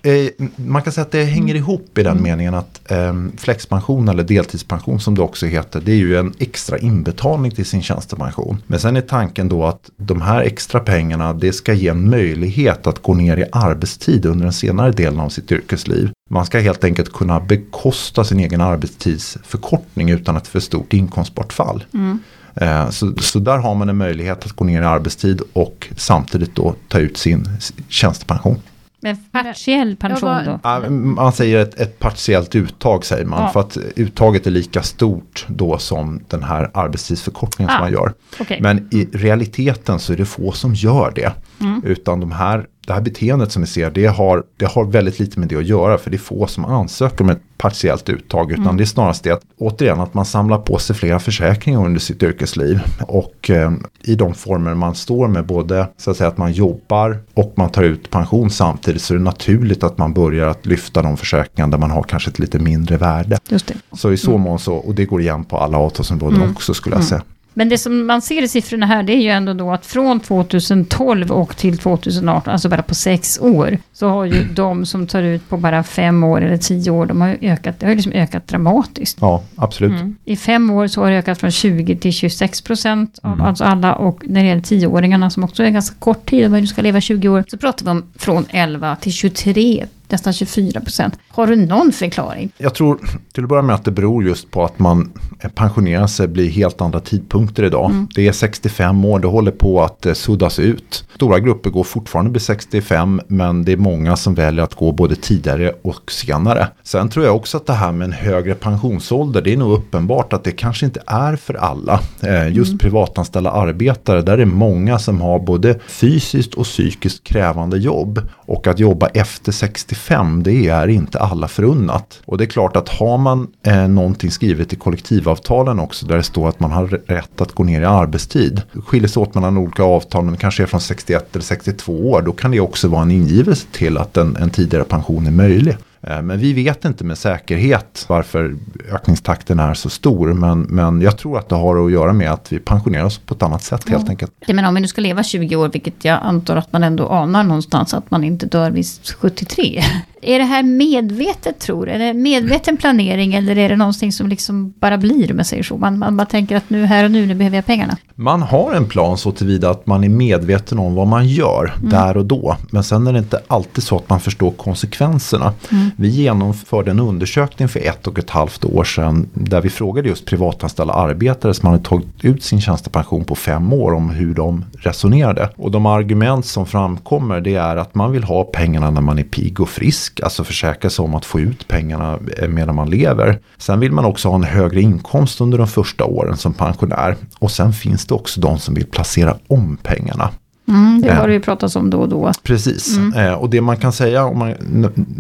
Eh, 0.07 0.31
man 0.57 0.83
kan 0.83 0.93
säga 0.93 1.05
att 1.05 1.13
det 1.13 1.25
hänger 1.25 1.55
mm. 1.55 1.57
ihop 1.57 1.99
i 1.99 2.03
den 2.03 2.13
mm. 2.13 2.23
meningen 2.23 2.55
att 2.55 2.91
eh, 2.91 3.15
flexpension 3.37 4.09
eller 4.09 4.23
deltidspension 4.23 5.01
som 5.01 5.15
det 5.15 5.23
också 5.23 5.47
heter. 5.47 5.81
Det 5.85 5.93
är 5.93 5.97
ju 5.97 6.17
en 6.17 6.35
extra 6.39 6.79
inbetalning 6.79 7.51
till 7.51 7.67
sin 7.67 7.83
tjänstepension. 7.83 8.63
Men 8.67 8.81
sen 8.81 8.97
är 8.97 9.01
tanken 9.01 9.49
då 9.49 9.65
att 9.65 9.91
de 9.97 10.21
här 10.21 10.41
extra 10.41 10.81
pengarna 10.81 11.33
det 11.33 11.53
ska 11.53 11.73
ge 11.73 11.89
en 11.89 12.11
möjlighet 12.11 12.87
att 12.87 13.03
gå 13.03 13.15
ner 13.15 13.37
i 13.37 13.45
arbetstid 13.53 14.27
under 14.27 14.45
den 14.45 14.53
senare 14.53 14.93
delen 14.93 15.21
av 15.21 15.29
sitt 15.29 15.53
yrkesliv. 15.53 16.11
Man 16.31 16.47
ska 16.47 16.59
helt 16.59 16.85
enkelt 16.85 17.13
kunna 17.13 17.41
bekosta 17.41 18.25
sin 18.25 18.41
egen 18.41 18.61
arbetstidsförkortning 18.61 20.11
utan 20.11 20.37
ett 20.37 20.49
för 20.49 20.61
stort 20.61 20.93
inkomstbortfall. 20.93 21.85
Mm. 21.95 22.19
Eh, 22.55 22.91
så, 22.91 23.15
så 23.21 23.39
där 23.39 23.59
har 23.59 23.75
man 23.75 23.89
en 23.89 23.97
möjlighet 23.97 24.47
att 24.47 24.53
gå 24.53 24.65
ner 24.65 24.83
i 24.83 24.85
arbetstid 24.85 25.41
och 25.53 25.89
samtidigt 25.97 26.55
då 26.55 26.75
ta 26.89 26.99
ut 26.99 27.17
sin 27.17 27.49
tjänstepension. 27.89 28.61
Men 29.07 29.45
partiell 29.45 29.97
pension 29.97 30.45
då? 30.45 30.61
Ja, 30.63 30.91
man 30.91 31.33
säger 31.33 31.59
ett, 31.59 31.81
ett 31.81 31.99
partiellt 31.99 32.55
uttag 32.55 33.05
säger 33.05 33.25
man. 33.25 33.43
Ja. 33.43 33.49
För 33.49 33.61
att 33.61 33.77
uttaget 33.97 34.47
är 34.47 34.51
lika 34.51 34.83
stort 34.83 35.47
då 35.49 35.79
som 35.79 36.21
den 36.29 36.43
här 36.43 36.71
arbetstidsförkortningen 36.75 37.71
ah, 37.71 37.73
som 37.73 37.83
man 37.83 37.93
gör. 37.93 38.13
Okay. 38.41 38.61
Men 38.61 38.89
i 38.93 39.05
realiteten 39.13 39.99
så 39.99 40.13
är 40.13 40.17
det 40.17 40.25
få 40.25 40.53
som 40.53 40.75
gör 40.75 41.13
det. 41.15 41.33
Mm. 41.61 41.83
Utan 41.85 42.21
de 42.21 42.33
här 42.33 42.67
det 42.87 42.93
här 42.93 43.01
beteendet 43.01 43.53
som 43.53 43.63
vi 43.63 43.69
ser, 43.69 43.91
det 43.91 44.07
har, 44.07 44.45
det 44.57 44.65
har 44.65 44.85
väldigt 44.85 45.19
lite 45.19 45.41
med 45.41 45.49
det 45.49 45.57
att 45.57 45.67
göra. 45.67 45.99
För 45.99 46.11
det 46.11 46.17
är 46.17 46.19
få 46.19 46.47
som 46.47 46.65
ansöker 46.65 47.25
om 47.25 47.31
ett 47.31 47.43
partiellt 47.59 48.09
uttag. 48.09 48.53
Utan 48.53 48.65
mm. 48.65 48.77
det 48.77 48.83
är 48.83 48.87
snarast 48.87 49.25
det 49.25 49.31
att, 49.31 49.43
återigen, 49.59 50.01
att 50.01 50.15
man 50.15 50.25
samlar 50.25 50.59
på 50.59 50.79
sig 50.79 50.97
flera 50.97 51.19
försäkringar 51.19 51.85
under 51.85 52.01
sitt 52.01 52.23
yrkesliv. 52.23 52.81
Och 53.01 53.51
eh, 53.51 53.73
i 54.03 54.15
de 54.15 54.35
former 54.35 54.75
man 54.75 54.95
står 54.95 55.29
med, 55.29 55.47
både 55.47 55.89
så 55.97 56.11
att 56.11 56.17
säga 56.17 56.29
att 56.29 56.39
man 56.39 56.53
jobbar 56.53 57.19
och 57.35 57.53
man 57.57 57.71
tar 57.71 57.83
ut 57.83 58.11
pension 58.11 58.51
samtidigt. 58.51 59.03
Så 59.03 59.15
är 59.15 59.19
det 59.19 59.25
naturligt 59.25 59.83
att 59.83 59.99
man 59.99 60.13
börjar 60.13 60.49
att 60.49 60.67
lyfta 60.67 61.03
de 61.03 61.17
försäkringar 61.17 61.69
där 61.69 61.79
man 61.79 61.91
har 61.91 62.03
kanske 62.03 62.31
ett 62.31 62.39
lite 62.39 62.59
mindre 62.59 62.97
värde. 62.97 63.39
Just 63.49 63.67
det. 63.67 63.75
Så 63.93 64.13
i 64.13 64.17
så 64.17 64.31
mm. 64.31 64.41
mån 64.41 64.59
så, 64.59 64.75
och 64.75 64.95
det 64.95 65.05
går 65.05 65.21
igen 65.21 65.45
på 65.45 65.59
alla 65.59 65.79
avtalsområden 65.79 66.43
mm. 66.43 66.53
också 66.53 66.75
skulle 66.75 66.97
jag 66.97 67.01
mm. 67.01 67.09
säga. 67.09 67.23
Men 67.59 67.69
det 67.69 67.79
som 67.79 68.07
man 68.07 68.23
ser 68.23 68.43
i 68.43 68.49
siffrorna 68.49 68.87
här, 68.87 69.03
det 69.03 69.13
är 69.13 69.21
ju 69.21 69.29
ändå 69.29 69.53
då 69.53 69.73
att 69.73 69.87
från 69.87 70.21
2012 70.21 71.33
och 71.33 71.57
till 71.57 71.79
2018, 71.79 72.53
alltså 72.53 72.69
bara 72.69 72.83
på 72.83 72.95
sex 72.95 73.39
år, 73.41 73.79
så 73.93 74.09
har 74.09 74.25
ju 74.25 74.45
de 74.55 74.87
som 74.87 75.07
tar 75.07 75.23
ut 75.23 75.49
på 75.49 75.57
bara 75.57 75.83
fem 75.83 76.25
år 76.25 76.41
eller 76.41 76.57
tio 76.57 76.91
år, 76.91 77.07
de 77.07 77.21
har 77.21 77.37
ökat, 77.41 77.81
det 77.81 77.87
har 77.87 77.91
ju 77.91 77.97
liksom 77.97 78.13
ökat 78.13 78.49
dramatiskt. 78.49 79.19
Ja, 79.21 79.43
absolut. 79.57 80.01
Mm. 80.01 80.17
I 80.25 80.37
fem 80.37 80.71
år 80.71 80.87
så 80.87 81.01
har 81.01 81.11
det 81.11 81.17
ökat 81.17 81.39
från 81.41 81.51
20 81.51 81.97
till 81.97 82.13
26 82.13 82.61
procent 82.61 83.19
av 83.23 83.33
mm. 83.33 83.47
alltså 83.47 83.65
alla, 83.65 83.95
och 83.95 84.23
när 84.27 84.41
det 84.41 84.49
gäller 84.49 84.63
tioåringarna 84.63 85.31
som 85.31 85.45
också 85.45 85.63
är 85.63 85.71
ganska 85.71 85.97
kort 85.99 86.31
tid, 86.31 86.47
om 86.47 86.53
du 86.53 86.67
ska 86.67 86.83
leva 86.83 87.01
20 87.01 87.29
år, 87.29 87.45
så 87.49 87.59
pratar 87.59 87.85
vi 87.85 87.91
om 87.91 88.05
från 88.17 88.45
11 88.49 88.97
till 88.97 89.13
23 89.13 89.87
nästan 90.09 90.33
24 90.33 90.81
procent. 90.81 91.19
Har 91.29 91.47
du 91.47 91.57
någon 91.57 91.93
förklaring? 91.93 92.53
Jag 92.59 92.75
tror 92.75 93.01
till 93.33 93.43
att 93.43 93.49
börja 93.49 93.63
med 93.63 93.75
att 93.75 93.85
det 93.85 93.91
beror 93.91 94.25
just 94.25 94.51
på 94.51 94.65
att 94.65 94.79
man 94.79 95.13
pensionerar 95.55 96.07
sig 96.07 96.29
blir 96.29 96.51
helt 96.51 96.81
andra 96.81 97.01
tidpunkter 97.01 97.63
idag. 97.63 97.91
Mm. 97.91 98.09
Det 98.15 98.29
är 98.29 98.33
65 98.33 99.05
år, 99.05 99.19
det 99.19 99.27
håller 99.27 99.51
på 99.51 99.83
att 99.83 100.07
eh, 100.07 100.13
suddas 100.13 100.59
ut. 100.59 101.09
Stora 101.15 101.41
grupper 101.41 101.71
går 101.71 101.85
fortfarande 101.85 102.31
vid 102.31 102.43
65 102.43 103.21
men 103.29 103.65
det 103.65 103.73
är 103.73 103.77
många 103.77 104.17
som 104.17 104.35
väljer 104.35 104.65
att 104.65 104.75
gå 104.75 104.93
både 104.93 105.17
tidigare 105.17 105.73
och 105.83 106.13
senare. 106.13 106.69
Sen 106.83 107.09
tror 107.09 107.25
jag 107.25 107.37
också 107.37 107.57
att 107.57 107.67
det 107.67 107.73
här 107.73 107.93
med 107.93 108.05
en 108.05 108.13
högre 108.13 108.55
pensionsålder, 108.55 109.43
det 109.43 109.53
är 109.53 109.57
nog 109.57 109.73
uppenbart 109.73 110.33
att 110.33 110.45
det 110.45 110.53
kanske 110.53 110.87
inte 110.87 111.03
är 111.07 111.37
för 111.37 111.55
alla. 111.55 112.01
Eh, 112.21 112.49
just 112.49 112.69
mm. 112.69 112.79
privatanställda 112.79 113.51
arbetare, 113.51 114.23
där 114.23 114.39
är 114.39 114.45
många 114.45 114.99
som 114.99 115.21
har 115.21 115.39
både 115.39 115.79
fysiskt 115.87 116.55
och 116.55 116.65
psykiskt 116.65 117.25
krävande 117.25 117.79
jobb. 117.79 118.21
Och 118.35 118.67
att 118.67 118.79
jobba 118.79 119.07
efter 119.07 119.53
65, 119.53 119.96
det 120.43 120.69
är 120.69 120.89
inte 120.89 121.19
alla 121.19 121.49
förunnat. 121.49 122.21
Och 122.25 122.39
det 122.39 122.45
är 122.45 122.47
klart 122.47 122.77
att 122.77 122.89
har 122.89 123.19
man 123.19 123.49
eh, 123.63 123.89
någonting 123.89 124.31
skrivet 124.31 124.73
i 124.73 124.77
kollektivavtalen 124.77 125.81
också 125.81 126.07
där 126.07 126.17
det 126.17 126.23
står 126.23 126.49
att 126.49 126.61
man 126.61 126.71
har 126.71 126.87
rätt 126.87 127.41
att 127.41 127.53
gå 127.53 127.65
ner 127.65 127.81
i 127.81 127.85
arbetstid. 127.85 128.63
Skiljer 128.87 129.09
sig 129.09 129.23
åt 129.23 129.35
mellan 129.35 129.57
olika 129.57 129.83
avtal 129.83 130.25
men 130.25 130.33
det 130.33 130.39
kanske 130.41 130.63
är 130.63 130.67
från 130.67 130.81
61 130.81 131.29
eller 131.33 131.45
62 131.45 132.11
år. 132.11 132.23
Då 132.23 132.33
kan 132.33 132.51
det 132.51 132.61
också 132.61 132.89
vara 132.89 133.03
en 133.03 133.11
ingivelse 133.11 133.67
till 133.73 133.99
att 133.99 134.17
en, 134.17 134.37
en 134.37 134.51
tidigare 134.51 134.85
pension 134.85 135.27
är 135.27 135.31
möjlig. 135.31 135.77
Eh, 136.07 136.23
men 136.23 136.39
vi 136.39 136.53
vet 136.53 136.85
inte 136.85 137.05
med 137.05 137.19
säkerhet 137.19 138.05
varför 138.09 138.57
ökningstakten 138.93 139.61
är 139.61 139.75
så 139.75 139.91
stor. 139.91 140.33
Men, 140.33 140.61
men 140.61 141.01
jag 141.01 141.19
tror 141.19 141.39
att 141.39 141.49
det 141.49 141.55
har 141.55 141.87
att 141.87 141.93
göra 141.93 142.13
med 142.13 142.33
att 142.33 142.53
vi 142.53 142.59
pensionerar 142.59 143.05
oss 143.05 143.19
på 143.19 143.35
ett 143.35 143.43
annat 143.43 143.63
sätt 143.63 143.83
ja. 143.87 143.97
helt 143.97 144.09
enkelt. 144.09 144.33
Ja, 144.47 144.55
men 144.55 144.65
om 144.65 144.75
vi 144.75 144.81
nu 144.81 144.89
ska 144.89 145.01
leva 145.01 145.23
20 145.23 145.57
år, 145.57 145.69
vilket 145.69 146.05
jag 146.05 146.19
antar 146.23 146.57
att 146.57 146.73
man 146.73 146.83
ändå 146.83 147.09
anar 147.09 147.45
någonstans, 147.45 147.95
att 147.95 148.11
man 148.11 148.25
inte 148.25 148.47
dör 148.47 148.71
vid 148.71 148.87
73. 149.19 149.83
Är 150.23 150.39
det 150.39 150.45
här 150.45 150.63
medvetet 150.63 151.59
tror 151.59 151.87
du? 151.87 151.93
Är 151.93 151.99
det 151.99 152.15
medveten 152.15 152.77
planering 152.77 153.35
eller 153.35 153.59
är 153.59 153.69
det 153.69 153.77
någonting 153.77 154.13
som 154.13 154.29
liksom 154.29 154.75
bara 154.81 154.99
blir, 154.99 155.33
om 155.33 155.37
jag 155.39 155.47
säger 155.47 155.63
så? 155.63 155.77
Man, 155.77 155.99
man 155.99 156.17
bara 156.17 156.27
tänker 156.27 156.57
att 156.57 156.71
nu 156.71 156.85
här 156.85 157.05
och 157.05 157.11
nu, 157.11 157.27
nu 157.27 157.35
behöver 157.35 157.57
jag 157.57 157.67
pengarna. 157.67 157.97
Man 158.15 158.43
har 158.43 158.73
en 158.73 158.87
plan 158.87 159.19
så 159.19 159.33
tillvida 159.33 159.71
att 159.71 159.87
man 159.87 160.05
är 160.05 160.09
medveten 160.09 160.79
om 160.79 160.95
vad 160.95 161.07
man 161.07 161.29
gör 161.29 161.75
mm. 161.77 161.91
där 161.91 162.17
och 162.17 162.27
då. 162.27 162.57
Men 162.71 162.85
sen 162.85 163.07
är 163.07 163.13
det 163.13 163.19
inte 163.19 163.41
alltid 163.47 163.85
så 163.85 163.97
att 163.97 164.09
man 164.09 164.21
förstår 164.21 164.51
konsekvenserna. 164.51 165.53
Mm. 165.71 165.91
Vi 165.99 166.09
genomförde 166.09 166.91
en 166.91 167.01
undersökning 167.01 167.69
för 167.69 167.81
ett 167.81 168.07
och 168.07 168.19
ett 168.19 168.31
halvt 168.31 168.65
år 168.65 168.85
sedan 168.85 169.29
där 169.35 169.61
vi 169.61 169.71
frågade 169.71 170.09
just 170.09 170.27
privatanställda 170.27 170.95
arbetare 170.95 171.55
som 171.55 171.69
hade 171.69 171.85
tagit 171.85 172.07
ut 172.23 172.43
sin 172.43 172.61
tjänstepension 172.61 173.25
på 173.25 173.35
fem 173.35 173.73
år 173.73 173.95
om 173.95 174.11
hur 174.11 174.35
de 174.35 174.65
resonerade. 174.79 175.51
Och 175.57 175.71
de 175.71 175.87
argument 175.87 176.47
som 176.47 176.67
framkommer 176.67 177.41
det 177.41 177.55
är 177.55 177.77
att 177.77 177.95
man 177.95 178.13
vill 178.13 178.25
ha 178.25 178.45
pengarna 178.45 178.91
när 178.91 179.01
man 179.01 179.19
är 179.19 179.23
pigg 179.23 179.61
och 179.61 179.69
frisk, 179.69 180.21
alltså 180.21 180.45
försäkra 180.45 180.91
sig 180.91 181.03
om 181.03 181.15
att 181.15 181.25
få 181.25 181.41
ut 181.41 181.69
pengarna 181.69 182.19
eh, 182.39 182.49
medan 182.49 182.75
man 182.75 182.91
lever. 182.91 183.41
Sen 183.59 183.81
vill 183.81 183.93
man 183.93 184.05
också 184.05 184.29
ha 184.29 184.35
en 184.35 184.45
högre 184.45 184.81
inkomst 184.81 185.41
under 185.41 185.59
de 185.59 185.67
första 185.67 186.05
åren 186.05 186.37
som 186.37 186.55
pensionär. 186.55 187.17
Och 187.39 187.51
sen 187.51 187.73
finns 187.73 188.07
det 188.07 188.15
också 188.15 188.41
de 188.41 188.59
som 188.59 188.75
vill 188.75 188.87
placera 188.87 189.37
om 189.49 189.77
pengarna. 189.83 190.31
Mm, 190.69 191.01
det 191.03 191.15
har 191.15 191.29
det 191.29 191.35
ju 191.35 191.41
pratats 191.41 191.77
om 191.77 191.91
då 191.91 192.01
och 192.01 192.09
då. 192.09 192.33
Precis, 192.43 192.97
mm. 192.97 193.27
eh, 193.27 193.33
och 193.33 193.51
det 193.51 193.61
man 193.61 193.77
kan 193.77 193.93
säga 193.93 194.25
om 194.25 194.39
man, 194.39 194.55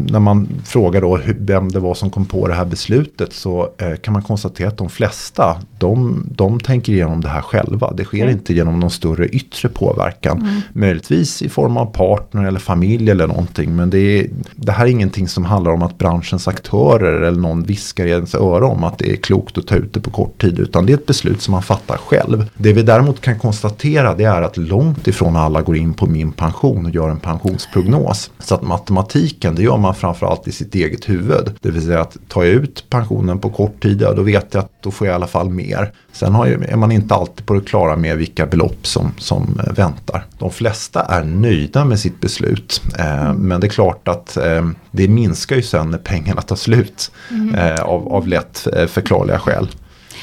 när 0.06 0.20
man 0.20 0.48
frågar 0.64 1.00
då 1.00 1.18
vem 1.38 1.72
det 1.72 1.80
var 1.80 1.94
som 1.94 2.10
kom 2.10 2.26
på 2.26 2.48
det 2.48 2.54
här 2.54 2.64
beslutet 2.64 3.32
så 3.32 3.68
eh, 3.78 3.96
kan 3.96 4.12
man 4.12 4.22
konstatera 4.22 4.68
att 4.68 4.78
de 4.78 4.88
flesta 4.88 5.56
de, 5.78 6.24
de 6.30 6.60
tänker 6.60 6.92
igenom 6.92 7.20
det 7.20 7.28
här 7.28 7.40
själva. 7.40 7.92
Det 7.92 8.04
sker 8.04 8.22
mm. 8.22 8.32
inte 8.32 8.54
genom 8.54 8.80
någon 8.80 8.90
större 8.90 9.28
yttre 9.28 9.68
påverkan. 9.68 10.38
Mm. 10.38 10.60
Möjligtvis 10.72 11.42
i 11.42 11.48
form 11.48 11.76
av 11.76 11.86
partner 11.86 12.44
eller 12.44 12.60
familj 12.60 13.10
eller 13.10 13.26
någonting. 13.26 13.76
Men 13.76 13.90
det, 13.90 13.98
är, 13.98 14.26
det 14.56 14.72
här 14.72 14.86
är 14.86 14.90
ingenting 14.90 15.28
som 15.28 15.44
handlar 15.44 15.72
om 15.72 15.82
att 15.82 15.98
branschens 15.98 16.48
aktörer 16.48 17.22
eller 17.22 17.40
någon 17.40 17.62
viskar 17.62 18.06
i 18.06 18.10
ens 18.10 18.34
öra 18.34 18.66
om 18.66 18.84
att 18.84 18.98
det 18.98 19.12
är 19.12 19.16
klokt 19.16 19.58
att 19.58 19.66
ta 19.66 19.76
ut 19.76 19.92
det 19.92 20.00
på 20.00 20.10
kort 20.10 20.40
tid. 20.40 20.58
Utan 20.58 20.86
det 20.86 20.92
är 20.92 20.96
ett 20.96 21.06
beslut 21.06 21.42
som 21.42 21.52
man 21.52 21.62
fattar 21.62 21.96
själv. 21.96 22.44
Det 22.56 22.72
vi 22.72 22.82
däremot 22.82 23.20
kan 23.20 23.38
konstatera 23.38 24.14
det 24.14 24.24
är 24.24 24.42
att 24.42 24.56
långt 24.56 25.08
ifrån 25.08 25.36
alla 25.38 25.62
går 25.62 25.76
in 25.76 25.95
på 25.95 26.07
min 26.07 26.33
pension 26.33 26.87
och 26.87 26.95
gör 26.95 27.09
en 27.09 27.21
pensionsprognos. 27.21 28.31
Så 28.38 28.55
att 28.55 28.62
matematiken 28.62 29.55
det 29.55 29.62
gör 29.62 29.76
man 29.76 29.95
framförallt 29.95 30.49
i 30.49 30.52
sitt 30.52 30.75
eget 30.75 31.09
huvud. 31.09 31.55
Det 31.61 31.71
vill 31.71 31.87
säga 31.87 32.00
att 32.00 32.16
tar 32.28 32.45
jag 32.45 32.52
ut 32.52 32.85
pensionen 32.90 33.38
på 33.38 33.50
kort 33.50 33.83
tid, 33.83 34.02
ja, 34.02 34.12
då 34.12 34.23
vet 34.23 34.55
jag 34.55 34.64
att 34.64 34.73
då 34.83 34.90
får 34.90 35.07
jag 35.07 35.14
i 35.14 35.16
alla 35.16 35.26
fall 35.26 35.50
mer. 35.50 35.93
Sen 36.12 36.35
ju, 36.47 36.64
är 36.69 36.76
man 36.76 36.93
inte 36.93 37.14
alltid 37.14 37.47
på 37.47 37.55
det 37.55 37.61
klara 37.61 37.97
med 37.97 38.16
vilka 38.16 38.47
belopp 38.47 38.87
som, 38.87 39.11
som 39.19 39.61
eh, 39.66 39.73
väntar. 39.73 40.25
De 40.38 40.50
flesta 40.50 41.02
är 41.02 41.25
nöjda 41.25 41.85
med 41.85 42.00
sitt 42.00 42.21
beslut. 42.21 42.83
Eh, 42.99 43.35
men 43.35 43.61
det 43.61 43.66
är 43.66 43.69
klart 43.69 44.09
att 44.09 44.37
eh, 44.37 44.69
det 44.90 45.09
minskar 45.09 45.57
ju 45.57 45.62
sen 45.62 45.90
när 45.90 45.99
pengarna 45.99 46.43
tar 46.43 46.57
slut. 46.57 47.11
Mm. 47.31 47.55
Eh, 47.55 47.81
av, 47.81 48.12
av 48.12 48.28
lätt 48.28 48.66
eh, 48.76 48.87
förklarliga 48.87 49.38
skäl. 49.38 49.69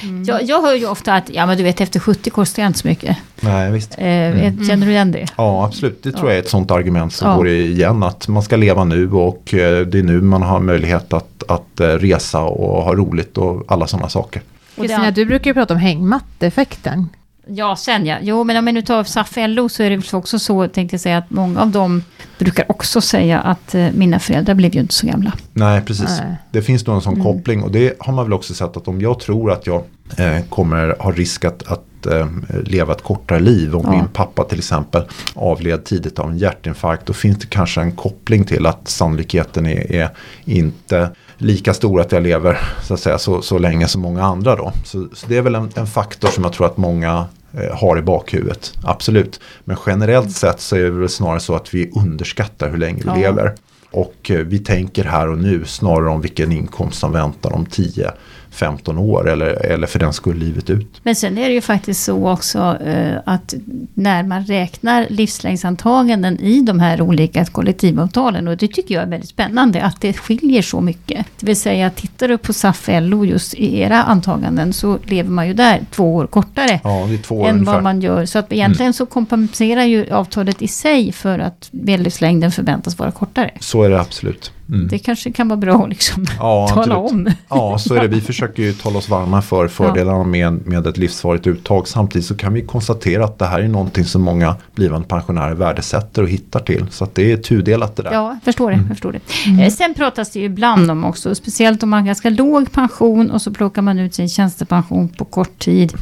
Mm. 0.03 0.23
Jag, 0.23 0.43
jag 0.43 0.61
hör 0.61 0.73
ju 0.73 0.85
ofta 0.85 1.13
att, 1.13 1.29
ja 1.29 1.45
men 1.45 1.57
du 1.57 1.63
vet 1.63 1.81
efter 1.81 1.99
70 1.99 2.29
kostar 2.29 2.63
jag 2.63 2.69
inte 2.69 2.79
så 2.79 2.87
mycket. 2.87 3.17
Nej, 3.41 3.71
visst. 3.71 3.95
Eh, 3.97 4.05
mm. 4.07 4.65
Känner 4.65 4.85
du 4.85 4.91
igen 4.91 5.11
det? 5.11 5.25
Ja, 5.37 5.65
absolut. 5.65 6.03
Det 6.03 6.11
tror 6.11 6.29
jag 6.29 6.35
är 6.35 6.41
ett 6.41 6.49
sånt 6.49 6.71
argument 6.71 7.13
som 7.13 7.29
ja. 7.29 7.35
går 7.35 7.47
igen. 7.47 8.03
Att 8.03 8.27
man 8.27 8.43
ska 8.43 8.55
leva 8.55 8.83
nu 8.83 9.11
och 9.11 9.53
eh, 9.53 9.85
det 9.85 9.99
är 9.99 10.03
nu 10.03 10.21
man 10.21 10.41
har 10.41 10.59
möjlighet 10.59 11.13
att, 11.13 11.43
att 11.47 11.79
eh, 11.79 11.87
resa 11.87 12.41
och 12.41 12.83
ha 12.83 12.95
roligt 12.95 13.37
och 13.37 13.63
alla 13.67 13.87
sådana 13.87 14.09
saker. 14.09 14.41
Kristina, 14.75 15.11
du 15.11 15.25
brukar 15.25 15.49
ju 15.49 15.53
prata 15.53 15.73
om 15.73 15.79
hängmatteffekten. 15.79 17.09
Ja, 17.47 17.75
sen 17.75 18.05
ja. 18.05 18.17
Jo, 18.21 18.43
men 18.43 18.57
om 18.57 18.67
jag 18.67 18.73
nu 18.73 18.81
tar 18.81 19.03
SAF 19.03 19.33
LO 19.37 19.69
så 19.69 19.83
är 19.83 19.89
det 19.89 20.13
också 20.13 20.39
så, 20.39 20.67
tänkte 20.67 20.93
jag 20.93 21.01
säga, 21.01 21.17
att 21.17 21.29
många 21.29 21.61
av 21.61 21.67
dem 21.67 22.03
brukar 22.39 22.71
också 22.71 23.01
säga 23.01 23.39
att 23.39 23.75
eh, 23.75 23.87
mina 23.93 24.19
föräldrar 24.19 24.55
blev 24.55 24.73
ju 24.75 24.79
inte 24.79 24.93
så 24.93 25.07
gamla. 25.07 25.33
Nej, 25.53 25.81
precis. 25.81 26.19
Nej. 26.19 26.35
Det 26.51 26.61
finns 26.61 26.87
nog 26.87 26.95
en 26.95 27.01
sån 27.01 27.13
mm. 27.13 27.25
koppling 27.25 27.63
och 27.63 27.71
det 27.71 27.93
har 27.99 28.13
man 28.13 28.25
väl 28.25 28.33
också 28.33 28.53
sett 28.53 28.77
att 28.77 28.87
om 28.87 29.01
jag 29.01 29.19
tror 29.19 29.51
att 29.51 29.67
jag 29.67 29.83
eh, 30.17 30.45
kommer 30.49 30.95
ha 30.99 31.11
risk 31.11 31.45
att, 31.45 31.67
att 31.67 32.05
eh, 32.05 32.27
leva 32.63 32.93
ett 32.93 33.03
kortare 33.03 33.39
liv. 33.39 33.75
Om 33.75 33.81
ja. 33.85 33.91
min 33.91 34.07
pappa 34.07 34.43
till 34.43 34.57
exempel 34.57 35.03
avled 35.33 35.83
tidigt 35.83 36.19
av 36.19 36.29
en 36.29 36.37
hjärtinfarkt. 36.37 37.05
Då 37.05 37.13
finns 37.13 37.37
det 37.37 37.47
kanske 37.47 37.81
en 37.81 37.91
koppling 37.91 38.43
till 38.43 38.65
att 38.65 38.87
sannolikheten 38.87 39.65
är, 39.65 39.91
är 39.91 40.09
inte 40.45 41.09
lika 41.43 41.73
stor 41.73 42.01
att 42.01 42.11
jag 42.11 42.23
lever 42.23 42.59
så, 42.83 42.93
att 42.93 42.99
säga, 42.99 43.17
så, 43.17 43.41
så 43.41 43.57
länge 43.57 43.87
som 43.87 44.01
många 44.01 44.23
andra. 44.23 44.55
Då. 44.55 44.71
Så, 44.85 45.07
så 45.13 45.27
det 45.27 45.37
är 45.37 45.41
väl 45.41 45.55
en, 45.55 45.69
en, 45.75 45.87
faktor 45.87 46.27
som 46.27 46.43
jag 46.43 46.53
tror 46.53 46.65
att 46.65 46.77
många 46.77 47.25
eh, 47.53 47.75
har 47.77 47.97
i 47.97 48.01
bakhuvudet. 48.01 48.73
Absolut. 48.83 49.39
Men 49.63 49.77
generellt 49.85 50.31
sett 50.31 50.59
så 50.59 50.75
är 50.75 50.83
det 50.83 50.89
väl 50.89 51.09
snarare 51.09 51.39
så 51.39 51.55
att 51.55 51.73
vi 51.73 51.91
underskattar 51.95 52.69
hur 52.69 52.77
länge 52.77 53.01
vi 53.03 53.09
ja. 53.09 53.15
lever. 53.15 53.55
Och 53.91 54.31
eh, 54.31 54.37
vi 54.39 54.59
tänker 54.59 55.03
här 55.03 55.27
och 55.27 55.37
nu 55.37 55.65
snarare 55.65 56.09
om 56.09 56.21
vilken 56.21 56.51
inkomst 56.51 56.99
som 56.99 57.11
väntar 57.11 57.53
om 57.53 57.65
10 57.65 58.11
15 58.53 58.97
år 58.97 59.29
eller, 59.29 59.47
eller 59.47 59.87
för 59.87 59.99
den 59.99 60.13
skull 60.13 60.37
livet 60.37 60.69
ut. 60.69 61.01
Men 61.03 61.15
sen 61.15 61.37
är 61.37 61.47
det 61.47 61.53
ju 61.53 61.61
faktiskt 61.61 62.03
så 62.03 62.29
också 62.29 62.77
eh, 62.85 63.15
att 63.25 63.53
när 63.93 64.23
man 64.23 64.45
räknar 64.45 65.07
livslängdsantaganden 65.09 66.39
i 66.39 66.61
de 66.61 66.79
här 66.79 67.01
olika 67.01 67.45
kollektivavtalen 67.45 68.47
och 68.47 68.57
det 68.57 68.67
tycker 68.67 68.95
jag 68.95 69.03
är 69.03 69.07
väldigt 69.07 69.29
spännande 69.29 69.83
att 69.83 70.01
det 70.01 70.13
skiljer 70.13 70.61
så 70.61 70.81
mycket. 70.81 71.25
Det 71.39 71.45
vill 71.45 71.55
säga 71.55 71.89
tittar 71.89 72.27
du 72.27 72.37
på 72.37 72.53
SAF 72.53 72.89
LO 72.91 73.25
just 73.25 73.53
i 73.53 73.79
era 73.79 74.03
antaganden 74.03 74.73
så 74.73 74.97
lever 75.05 75.29
man 75.29 75.47
ju 75.47 75.53
där 75.53 75.81
två 75.91 76.15
år 76.15 76.27
kortare 76.27 76.79
ja, 76.83 77.09
två 77.23 77.35
år 77.35 77.47
än 77.47 77.55
ungefär. 77.55 77.73
vad 77.73 77.83
man 77.83 78.01
gör. 78.01 78.25
Så 78.25 78.39
att 78.39 78.51
egentligen 78.51 78.87
mm. 78.87 78.93
så 78.93 79.05
kompenserar 79.05 79.83
ju 79.83 80.11
avtalet 80.11 80.61
i 80.61 80.67
sig 80.67 81.11
för 81.11 81.39
att 81.39 81.69
medellivslängden 81.71 82.51
förväntas 82.51 82.99
vara 82.99 83.11
kortare. 83.11 83.51
Så 83.59 83.83
är 83.83 83.89
det 83.89 84.01
absolut. 84.01 84.51
Mm. 84.69 84.87
Det 84.87 84.99
kanske 84.99 85.31
kan 85.31 85.47
vara 85.47 85.57
bra 85.57 85.83
att 85.83 85.89
liksom 85.89 86.25
ja, 86.39 86.67
tala 86.73 86.97
om. 86.97 87.29
Ja, 87.49 87.77
så 87.77 87.95
är 87.95 88.01
det. 88.01 88.07
Vi 88.07 88.21
försöker 88.21 88.63
ju 88.63 88.73
tala 88.73 88.97
oss 88.97 89.09
varma 89.09 89.41
för 89.41 89.67
fördelarna 89.67 90.23
med, 90.23 90.67
med 90.67 90.87
ett 90.87 90.97
livsfarligt 90.97 91.47
uttag. 91.47 91.87
Samtidigt 91.87 92.27
så 92.27 92.35
kan 92.35 92.53
vi 92.53 92.61
konstatera 92.61 93.25
att 93.25 93.39
det 93.39 93.45
här 93.45 93.59
är 93.59 93.67
någonting 93.67 94.05
som 94.05 94.21
många 94.21 94.55
blivande 94.75 95.07
pensionärer 95.07 95.55
värdesätter 95.55 96.21
och 96.21 96.29
hittar 96.29 96.59
till. 96.59 96.85
Så 96.89 97.03
att 97.03 97.15
det 97.15 97.31
är 97.31 97.37
tudelat 97.37 97.95
det 97.95 98.03
där. 98.03 98.13
Ja, 98.13 98.29
jag 98.29 98.43
förstår 98.43 98.71
det. 98.71 98.75
Mm. 98.75 98.89
Förstår 98.89 99.11
det. 99.11 99.19
Mm. 99.47 99.59
Eh, 99.59 99.71
sen 99.71 99.93
pratas 99.93 100.31
det 100.31 100.39
ju 100.39 100.45
ibland 100.45 100.91
om 100.91 101.05
också, 101.05 101.35
speciellt 101.35 101.83
om 101.83 101.89
man 101.89 101.99
har 101.99 102.05
ganska 102.05 102.29
låg 102.29 102.71
pension 102.71 103.31
och 103.31 103.41
så 103.41 103.53
plockar 103.53 103.81
man 103.81 103.99
ut 103.99 104.15
sin 104.15 104.29
tjänstepension 104.29 105.09
på 105.09 105.25
kort 105.25 105.59
tid. 105.59 105.93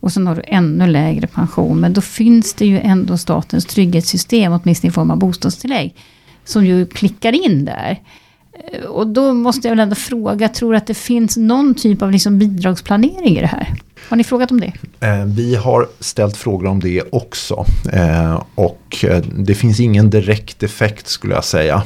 Och 0.00 0.12
sen 0.12 0.26
har 0.26 0.34
du 0.34 0.42
ännu 0.46 0.86
lägre 0.86 1.26
pension. 1.26 1.80
Men 1.80 1.92
då 1.92 2.00
finns 2.00 2.54
det 2.54 2.66
ju 2.66 2.80
ändå 2.80 3.16
statens 3.16 3.66
trygghetssystem, 3.66 4.52
åtminstone 4.52 4.88
i 4.88 4.92
form 4.92 5.10
av 5.10 5.18
bostadstillägg 5.18 5.94
som 6.50 6.66
ju 6.66 6.86
klickar 6.86 7.32
in 7.46 7.64
där. 7.64 8.00
Eh, 8.52 8.84
och 8.84 9.06
då 9.06 9.32
måste 9.34 9.68
jag 9.68 9.72
väl 9.72 9.80
ändå 9.80 9.94
fråga, 9.94 10.48
tror 10.48 10.72
du 10.72 10.76
att 10.76 10.86
det 10.86 10.94
finns 10.94 11.36
någon 11.36 11.74
typ 11.74 12.02
av 12.02 12.12
liksom 12.12 12.38
bidragsplanering 12.38 13.36
i 13.36 13.40
det 13.40 13.46
här? 13.46 13.74
Har 14.08 14.16
ni 14.16 14.24
frågat 14.24 14.50
om 14.50 14.60
det? 14.60 14.72
Eh, 15.00 15.24
vi 15.24 15.54
har 15.54 15.88
ställt 16.00 16.36
frågor 16.36 16.66
om 16.66 16.80
det 16.80 17.02
också. 17.12 17.64
Eh, 17.92 18.42
och 18.54 19.04
det 19.36 19.54
finns 19.54 19.80
ingen 19.80 20.10
direkt 20.10 20.62
effekt 20.62 21.08
skulle 21.08 21.34
jag 21.34 21.44
säga. 21.44 21.82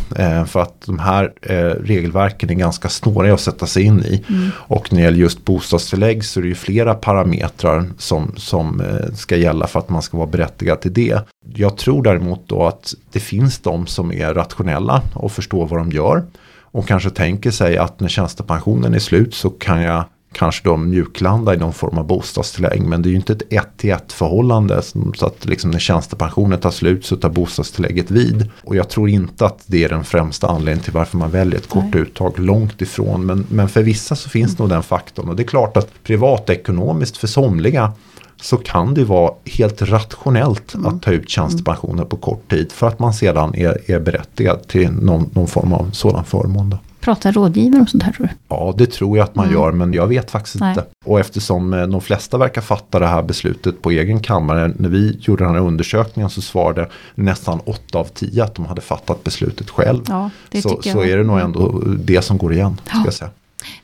För 0.47 0.61
att 0.61 0.83
de 0.87 0.99
här 0.99 1.33
regelverken 1.80 2.50
är 2.50 2.54
ganska 2.54 2.88
snåriga 2.88 3.35
att 3.35 3.40
sätta 3.40 3.66
sig 3.66 3.83
in 3.83 4.00
i. 4.00 4.25
Mm. 4.28 4.50
Och 4.56 4.92
när 4.92 4.99
det 4.99 5.04
gäller 5.04 5.18
just 5.18 5.44
bostadstillägg 5.44 6.25
så 6.25 6.40
är 6.40 6.42
det 6.42 6.49
ju 6.49 6.54
flera 6.54 6.94
parametrar 6.94 7.90
som, 7.99 8.33
som 8.37 8.83
ska 9.14 9.37
gälla 9.37 9.66
för 9.66 9.78
att 9.78 9.88
man 9.88 10.02
ska 10.02 10.16
vara 10.16 10.26
berättigad 10.26 10.80
till 10.80 10.92
det. 10.92 11.18
Jag 11.54 11.76
tror 11.76 12.02
däremot 12.02 12.49
då 12.49 12.66
att 12.66 12.94
det 13.12 13.21
finns 13.21 13.59
de 13.59 13.87
som 13.87 14.12
är 14.12 14.35
rationella 14.35 15.02
och 15.14 15.33
förstår 15.33 15.66
vad 15.66 15.80
de 15.80 15.90
gör. 15.90 16.25
Och 16.75 16.88
kanske 16.88 17.11
tänker 17.11 17.50
sig 17.50 17.78
att 17.78 18.00
när 18.00 18.09
tjänstepensionen 18.09 18.94
är 18.94 18.99
slut 18.99 19.35
så 19.35 19.50
kan 19.50 19.83
jag 19.83 20.04
kanske 20.35 20.69
då 20.69 20.76
mjuklanda 20.76 21.55
i 21.55 21.57
någon 21.57 21.73
form 21.73 21.99
av 21.99 22.07
bostadstillägg. 22.07 22.83
Men 22.83 23.03
det 23.03 23.09
är 23.09 23.11
ju 23.11 23.17
inte 23.17 23.33
ett 23.33 23.53
ett 23.53 23.76
till 23.76 23.91
ett 23.91 24.12
förhållande. 24.12 24.83
Så 25.14 25.26
att 25.26 25.45
liksom 25.45 25.71
när 25.71 25.79
tjänstepensionen 25.79 26.61
tar 26.61 26.71
slut 26.71 27.05
så 27.07 27.17
tar 27.17 27.29
bostadstillägget 27.29 28.11
vid. 28.11 28.50
Och 28.62 28.76
jag 28.76 28.88
tror 28.88 29.09
inte 29.09 29.47
att 29.47 29.64
det 29.67 29.85
är 29.85 29.88
den 29.88 30.05
främsta 30.05 30.49
anledningen 30.49 30.85
till 30.85 30.93
varför 30.93 31.17
man 31.17 31.31
väljer 31.31 31.59
ett 31.59 31.69
kort 31.69 31.85
Nej. 31.93 32.03
uttag. 32.03 32.38
Långt 32.38 32.83
ifrån. 32.83 33.26
Men, 33.26 33.47
men 33.49 33.69
för 33.69 33.83
vissa 33.83 34.17
så 34.17 34.29
finns 34.29 34.50
mm. 34.50 34.57
nog 34.59 34.69
den 34.69 34.83
faktorn. 34.83 35.29
Och 35.29 35.37
det 35.37 35.43
är 35.43 35.47
klart 35.47 35.76
att 35.76 35.88
privatekonomiskt 36.05 37.17
för 37.17 37.26
somliga 37.26 37.93
så 38.41 38.57
kan 38.57 38.95
det 38.95 39.05
vara 39.05 39.33
helt 39.45 39.83
rationellt 39.83 40.75
mm. 40.75 40.87
att 40.87 41.03
ta 41.03 41.11
ut 41.11 41.29
tjänstepensioner 41.29 42.05
på 42.05 42.17
kort 42.17 42.50
tid 42.50 42.73
för 42.73 42.88
att 42.88 42.99
man 42.99 43.14
sedan 43.14 43.55
är, 43.55 43.91
är 43.91 44.00
berättigad 44.00 44.69
till 44.69 44.91
någon, 44.91 45.31
någon 45.33 45.47
form 45.47 45.73
av 45.73 45.91
sådan 45.91 46.25
förmån. 46.25 46.71
Då. 46.71 46.79
Pratar 47.05 47.33
rådgivare 47.33 47.81
om 47.81 47.87
sånt 47.87 48.03
här 48.03 48.13
tror 48.13 48.27
du? 48.27 48.33
Ja 48.49 48.75
det 48.79 48.87
tror 48.87 49.19
jag 49.19 49.25
att 49.25 49.35
man 49.35 49.45
mm. 49.47 49.59
gör 49.59 49.73
men 49.73 49.93
jag 49.93 50.07
vet 50.07 50.31
faktiskt 50.31 50.61
Nej. 50.61 50.71
inte. 50.71 50.85
Och 51.05 51.21
eftersom 51.21 51.75
eh, 51.75 51.87
de 51.87 52.01
flesta 52.01 52.39
verkar 52.39 52.61
fatta 52.61 52.99
det 52.99 53.07
här 53.07 53.23
beslutet 53.23 53.83
på 53.83 53.91
egen 53.91 54.21
kammare. 54.21 54.73
När 54.77 54.89
vi 54.89 55.19
gjorde 55.21 55.45
den 55.45 55.55
här 55.55 55.61
undersökningen 55.61 56.31
så 56.31 56.43
svarade 56.43 56.89
nästan 57.15 57.61
8 57.65 57.99
av 57.99 58.05
10 58.05 58.45
att 58.45 58.55
de 58.55 58.67
hade 58.67 58.81
fattat 58.81 59.25
beslutet 59.25 59.71
själv. 59.71 60.03
Ja, 60.09 60.31
så, 60.63 60.83
så 60.83 61.03
är 61.03 61.17
det 61.17 61.25
nog 61.25 61.41
ändå 61.41 61.83
det 61.99 62.23
som 62.23 62.39
går 62.39 62.53
igen. 62.53 62.81
Ska 62.87 63.05
jag 63.05 63.15
säga. 63.15 63.31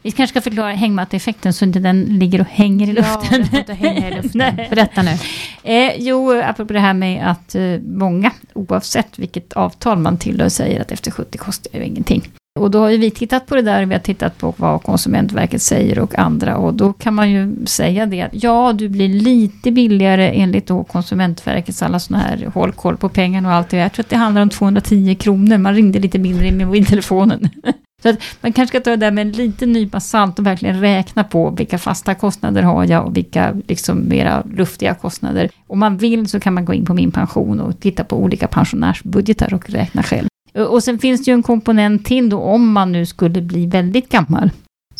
Vi 0.03 0.11
kanske 0.11 0.33
ska 0.33 0.51
förklara 0.51 0.73
hängmatteeffekten 0.73 1.53
så 1.53 1.65
inte 1.65 1.79
den 1.79 2.03
ligger 2.03 2.41
och 2.41 2.47
hänger 2.47 2.89
i 2.89 2.93
luften. 2.93 3.47
Ja, 3.53 3.59
inte 3.59 3.73
hänga 3.73 4.09
i 4.11 4.23
luften. 4.23 4.57
Berätta 4.71 5.03
nu. 5.03 5.17
Eh, 5.63 5.93
jo, 5.99 6.43
apropå 6.45 6.73
det 6.73 6.81
här 6.81 6.95
med 6.95 7.31
att 7.31 7.55
eh, 7.55 7.63
många, 7.83 8.33
oavsett 8.55 9.19
vilket 9.19 9.53
avtal 9.53 9.99
man 9.99 10.19
tillhör, 10.19 10.49
säger 10.49 10.81
att 10.81 10.93
efter 10.93 11.11
70 11.11 11.39
kostar 11.39 11.79
det 11.79 11.85
ingenting. 11.85 12.31
Och 12.59 12.71
då 12.71 12.79
har 12.79 12.91
ju 12.91 12.99
vi 12.99 13.11
tittat 13.11 13.47
på 13.47 13.55
det 13.55 13.63
där, 13.63 13.87
vi 13.87 13.95
har 13.95 14.01
tittat 14.01 14.39
på 14.39 14.55
vad 14.57 14.83
Konsumentverket 14.83 15.63
säger 15.63 15.99
och 15.99 16.19
andra 16.19 16.57
och 16.57 16.75
då 16.75 16.93
kan 16.93 17.15
man 17.15 17.31
ju 17.31 17.67
säga 17.67 18.07
det 18.07 18.23
att 18.23 18.31
ja, 18.33 18.73
du 18.73 18.89
blir 18.89 19.09
lite 19.09 19.71
billigare 19.71 20.41
enligt 20.41 20.67
då 20.67 20.85
Konsumentverkets 20.85 21.83
alla 21.83 21.99
sådana 21.99 22.25
här 22.25 22.51
håll 22.55 22.73
koll 22.73 22.97
på 22.97 23.09
pengarna 23.09 23.49
och 23.49 23.55
allt 23.55 23.69
det 23.69 23.77
Jag 23.77 23.93
tror 23.93 24.03
att 24.03 24.11
det 24.11 24.17
handlar 24.17 24.43
om 24.43 24.49
210 24.49 25.15
kronor, 25.15 25.59
man 25.59 25.75
ringde 25.75 25.99
lite 25.99 26.19
mindre 26.19 26.47
i 26.47 26.53
mobiltelefonen. 26.53 27.49
Så 28.03 28.09
att 28.09 28.17
man 28.41 28.53
kanske 28.53 28.79
ska 28.79 28.85
ta 28.85 28.91
det 28.91 28.97
där 28.97 29.11
med 29.11 29.27
en 29.27 29.33
liten 29.33 29.73
nypa 29.73 30.01
salt 30.01 30.39
och 30.39 30.47
verkligen 30.47 30.81
räkna 30.81 31.25
på 31.25 31.51
vilka 31.51 31.79
fasta 31.79 32.15
kostnader 32.15 32.63
har 32.63 32.85
jag 32.85 33.07
och 33.07 33.17
vilka 33.17 33.57
liksom 33.69 34.09
mera 34.09 34.43
luftiga 34.55 34.95
kostnader. 34.95 35.51
Om 35.67 35.79
man 35.79 35.97
vill 35.97 36.29
så 36.29 36.41
kan 36.41 36.55
man 36.55 36.65
gå 36.65 36.75
in 36.75 36.85
på 36.85 36.95
min 36.95 37.11
pension 37.11 37.61
och 37.61 37.81
titta 37.81 38.05
på 38.05 38.17
olika 38.17 38.47
pensionärsbudgetar 38.47 39.55
och 39.55 39.71
räkna 39.71 40.03
själv. 40.03 40.30
Eh, 40.55 40.63
och 40.63 40.83
sen 40.83 40.99
finns 40.99 41.25
det 41.25 41.31
ju 41.31 41.35
en 41.35 41.43
komponent 41.43 42.05
till 42.05 42.31
då 42.31 42.39
om 42.39 42.73
man 42.73 42.93
nu 42.93 43.07
skulle 43.07 43.41
bli 43.41 43.67
väldigt 43.67 44.09
gammal 44.09 44.51